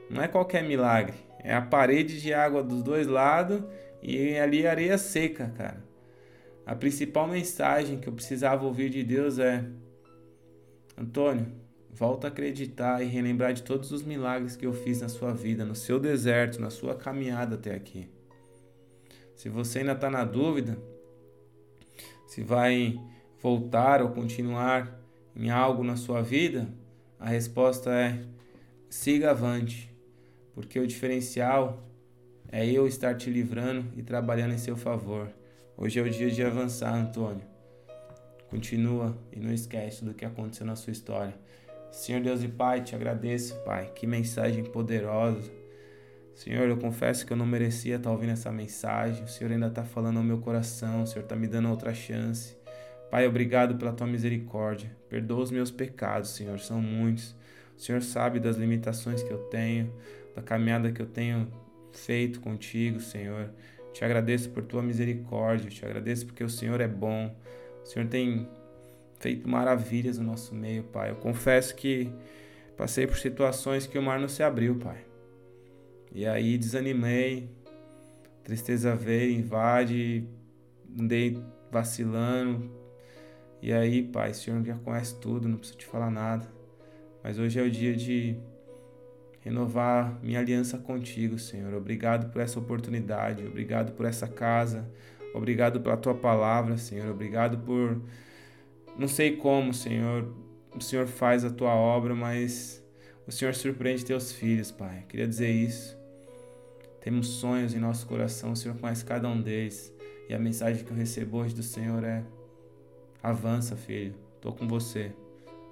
não 0.09 0.23
é 0.23 0.29
qualquer 0.29 0.65
milagre, 0.65 1.17
é 1.45 1.55
a 1.55 1.61
parede 1.61 2.23
de 2.23 2.33
água 2.33 2.63
dos 2.63 2.83
dois 2.83 3.07
lados 3.07 3.63
e 4.03 4.39
ali 4.39 4.67
areia 4.67 4.97
seca, 4.97 5.53
cara. 5.59 5.85
A 6.65 6.75
principal 6.75 7.29
mensagem 7.29 7.99
que 7.99 8.09
eu 8.09 8.15
precisava 8.15 8.65
ouvir 8.65 8.89
de 8.89 9.05
Deus 9.05 9.39
é: 9.39 9.63
Antônio, 10.97 11.47
volta 11.91 12.27
a 12.27 12.31
acreditar 12.31 13.03
e 13.03 13.07
relembrar 13.07 13.53
de 13.53 13.63
todos 13.63 13.93
os 13.93 14.03
milagres 14.03 14.57
que 14.57 14.67
eu 14.67 14.73
fiz 14.73 15.01
na 15.01 15.09
sua 15.09 15.33
vida, 15.33 15.65
no 15.65 15.75
seu 15.75 16.01
deserto, 16.01 16.61
na 16.61 16.71
sua 16.71 16.95
caminhada 16.95 17.57
até 17.57 17.75
aqui. 17.75 18.09
Se 19.35 19.49
você 19.49 19.81
ainda 19.81 19.93
está 19.93 20.11
na 20.11 20.25
dúvida 20.25 20.79
se 22.27 22.43
vai 22.43 22.99
voltar 23.41 24.03
ou 24.03 24.11
continuar 24.11 25.01
em 25.35 25.51
algo 25.51 25.85
na 25.85 25.97
sua 25.97 26.23
vida, 26.23 26.69
a 27.19 27.29
resposta 27.29 27.91
é: 27.91 28.25
siga 28.89 29.31
avante, 29.31 29.95
porque 30.55 30.79
o 30.79 30.87
diferencial 30.87 31.83
é 32.51 32.67
eu 32.67 32.87
estar 32.87 33.15
te 33.15 33.31
livrando 33.31 33.87
e 33.97 34.03
trabalhando 34.03 34.55
em 34.55 34.59
seu 34.59 34.77
favor. 34.77 35.31
Hoje 35.77 35.99
é 35.99 36.03
o 36.03 36.11
dia 36.11 36.31
de 36.31 36.43
avançar, 36.43 36.95
Antônio. 36.95 37.56
Continua 38.49 39.17
e 39.33 39.41
não 39.41 39.53
esquece 39.53 40.05
do 40.05 40.15
que 40.15 40.25
aconteceu 40.25 40.67
na 40.67 40.77
sua 40.77 40.93
história. 40.93 41.35
Senhor 41.91 42.21
Deus 42.21 42.43
e 42.43 42.49
Pai, 42.49 42.83
te 42.83 42.95
agradeço, 42.95 43.55
Pai. 43.65 43.91
Que 43.95 44.07
mensagem 44.07 44.65
poderosa. 44.65 45.51
Senhor, 46.35 46.69
eu 46.69 46.77
confesso 46.77 47.25
que 47.25 47.33
eu 47.33 47.37
não 47.37 47.47
merecia 47.47 47.97
estar 47.97 48.11
ouvindo 48.11 48.33
essa 48.33 48.53
mensagem. 48.53 49.25
O 49.25 49.29
Senhor 49.29 49.51
ainda 49.51 49.69
está 49.69 49.83
falando 49.83 50.19
ao 50.19 50.23
meu 50.23 50.39
coração. 50.39 51.03
O 51.03 51.07
Senhor 51.07 51.23
está 51.23 51.35
me 51.35 51.47
dando 51.47 51.71
outra 51.71 51.95
chance. 51.95 52.55
Pai, 53.11 53.27
obrigado 53.27 53.77
pela 53.77 53.93
tua 53.93 54.07
misericórdia. 54.07 54.95
Perdoa 55.09 55.43
os 55.43 55.51
meus 55.51 55.71
pecados, 55.71 56.31
Senhor. 56.31 56.59
São 56.61 56.81
muitos. 56.83 57.35
O 57.77 57.81
Senhor 57.81 58.03
sabe 58.03 58.39
das 58.39 58.57
limitações 58.57 59.23
que 59.23 59.31
eu 59.31 59.39
tenho, 59.45 59.93
da 60.35 60.43
caminhada 60.43 60.93
que 60.93 61.01
eu 61.01 61.07
tenho 61.07 61.51
feito 61.93 62.41
contigo, 62.41 63.01
Senhor. 63.01 63.51
Te 63.93 64.05
agradeço 64.05 64.51
por 64.51 64.63
tua 64.63 64.83
misericórdia, 64.83 65.71
te 65.71 65.85
agradeço 65.85 66.27
porque 66.27 66.45
o 66.45 66.51
Senhor 66.51 66.81
é 66.81 66.89
bom. 66.89 67.35
O 67.87 67.89
Senhor 67.89 68.09
tem 68.09 68.49
feito 69.21 69.49
maravilhas 69.49 70.19
no 70.19 70.25
nosso 70.25 70.53
meio, 70.55 70.83
Pai. 70.83 71.11
Eu 71.11 71.17
confesso 71.17 71.73
que 71.77 72.13
passei 72.77 73.07
por 73.07 73.17
situações 73.17 73.87
que 73.87 73.97
o 73.97 74.03
mar 74.03 74.19
não 74.19 74.27
se 74.27 74.43
abriu, 74.43 74.75
Pai. 74.75 75.05
E 76.13 76.27
aí 76.27 76.59
desanimei, 76.59 77.49
tristeza 78.43 78.97
veio, 78.97 79.39
invade, 79.39 80.29
andei 80.99 81.41
vacilando. 81.71 82.69
E 83.63 83.73
aí, 83.73 84.03
Pai, 84.03 84.33
o 84.33 84.35
Senhor 84.35 84.65
já 84.65 84.75
conhece 84.79 85.15
tudo, 85.21 85.49
não 85.49 85.57
preciso 85.57 85.79
te 85.79 85.87
falar 85.87 86.11
nada. 86.11 86.47
Mas 87.23 87.39
hoje 87.39 87.61
é 87.61 87.63
o 87.63 87.71
dia 87.71 87.95
de 87.95 88.37
renovar 89.43 90.19
minha 90.25 90.41
aliança 90.41 90.77
contigo, 90.77 91.39
Senhor. 91.39 91.73
Obrigado 91.73 92.33
por 92.33 92.41
essa 92.41 92.59
oportunidade, 92.59 93.47
obrigado 93.47 93.93
por 93.93 94.05
essa 94.05 94.27
casa, 94.27 94.91
obrigado 95.37 95.81
pela 95.81 95.97
tua 95.97 96.15
palavra, 96.15 96.77
Senhor. 96.77 97.11
Obrigado 97.11 97.59
por 97.59 98.01
não 98.99 99.09
sei 99.09 99.37
como, 99.37 99.75
Senhor, 99.75 100.27
o 100.75 100.81
Senhor 100.81 101.07
faz 101.07 101.45
a 101.45 101.51
tua 101.51 101.75
obra, 101.75 102.15
mas 102.15 102.83
o 103.27 103.33
Senhor 103.33 103.55
surpreende 103.55 104.05
teus 104.05 104.33
filhos, 104.33 104.71
Pai. 104.71 105.05
Queria 105.09 105.29
dizer 105.29 105.51
isso. 105.51 105.97
Temos 107.01 107.29
sonhos 107.29 107.75
em 107.75 107.79
nosso 107.79 108.07
coração, 108.07 108.53
o 108.53 108.57
Senhor 108.57 108.77
conhece 108.79 109.05
cada 109.05 109.29
um 109.29 109.41
deles. 109.41 109.95
E 110.29 110.35
a 110.35 110.39
mensagem 110.39 110.83
que 110.85 110.91
eu 110.91 110.97
recebo 110.97 111.39
hoje 111.39 111.55
do 111.55 111.63
Senhor 111.63 112.03
é: 112.03 112.25
avança, 113.23 113.77
filho, 113.77 114.15
estou 114.35 114.53
com 114.53 114.67
você. 114.67 115.13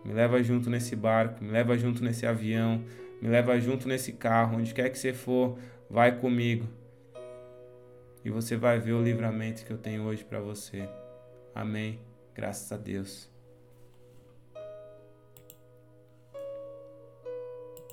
Me 0.05 0.13
leva 0.13 0.43
junto 0.43 0.69
nesse 0.69 0.95
barco, 0.95 1.43
me 1.43 1.51
leva 1.51 1.79
junto 1.79 2.05
nesse 2.05 2.27
avião, 2.27 2.85
me 3.23 3.29
leva 3.29 3.59
junto 3.59 3.89
nesse 3.89 4.13
carro, 4.13 4.59
onde 4.59 4.75
quer 4.75 4.91
que 4.91 4.99
você 4.99 5.15
for, 5.15 5.59
vai 5.89 6.21
comigo. 6.21 6.69
E 8.25 8.31
você 8.31 8.57
vai 8.57 8.79
ver 8.81 8.93
o 8.93 9.03
livramento 9.03 9.65
que 9.65 9.73
eu 9.73 9.79
tenho 9.79 10.05
hoje 10.05 10.25
para 10.25 10.41
você. 10.41 10.89
Amém. 11.55 12.01
Graças 12.35 12.73
a 12.73 12.77
Deus. 12.77 13.34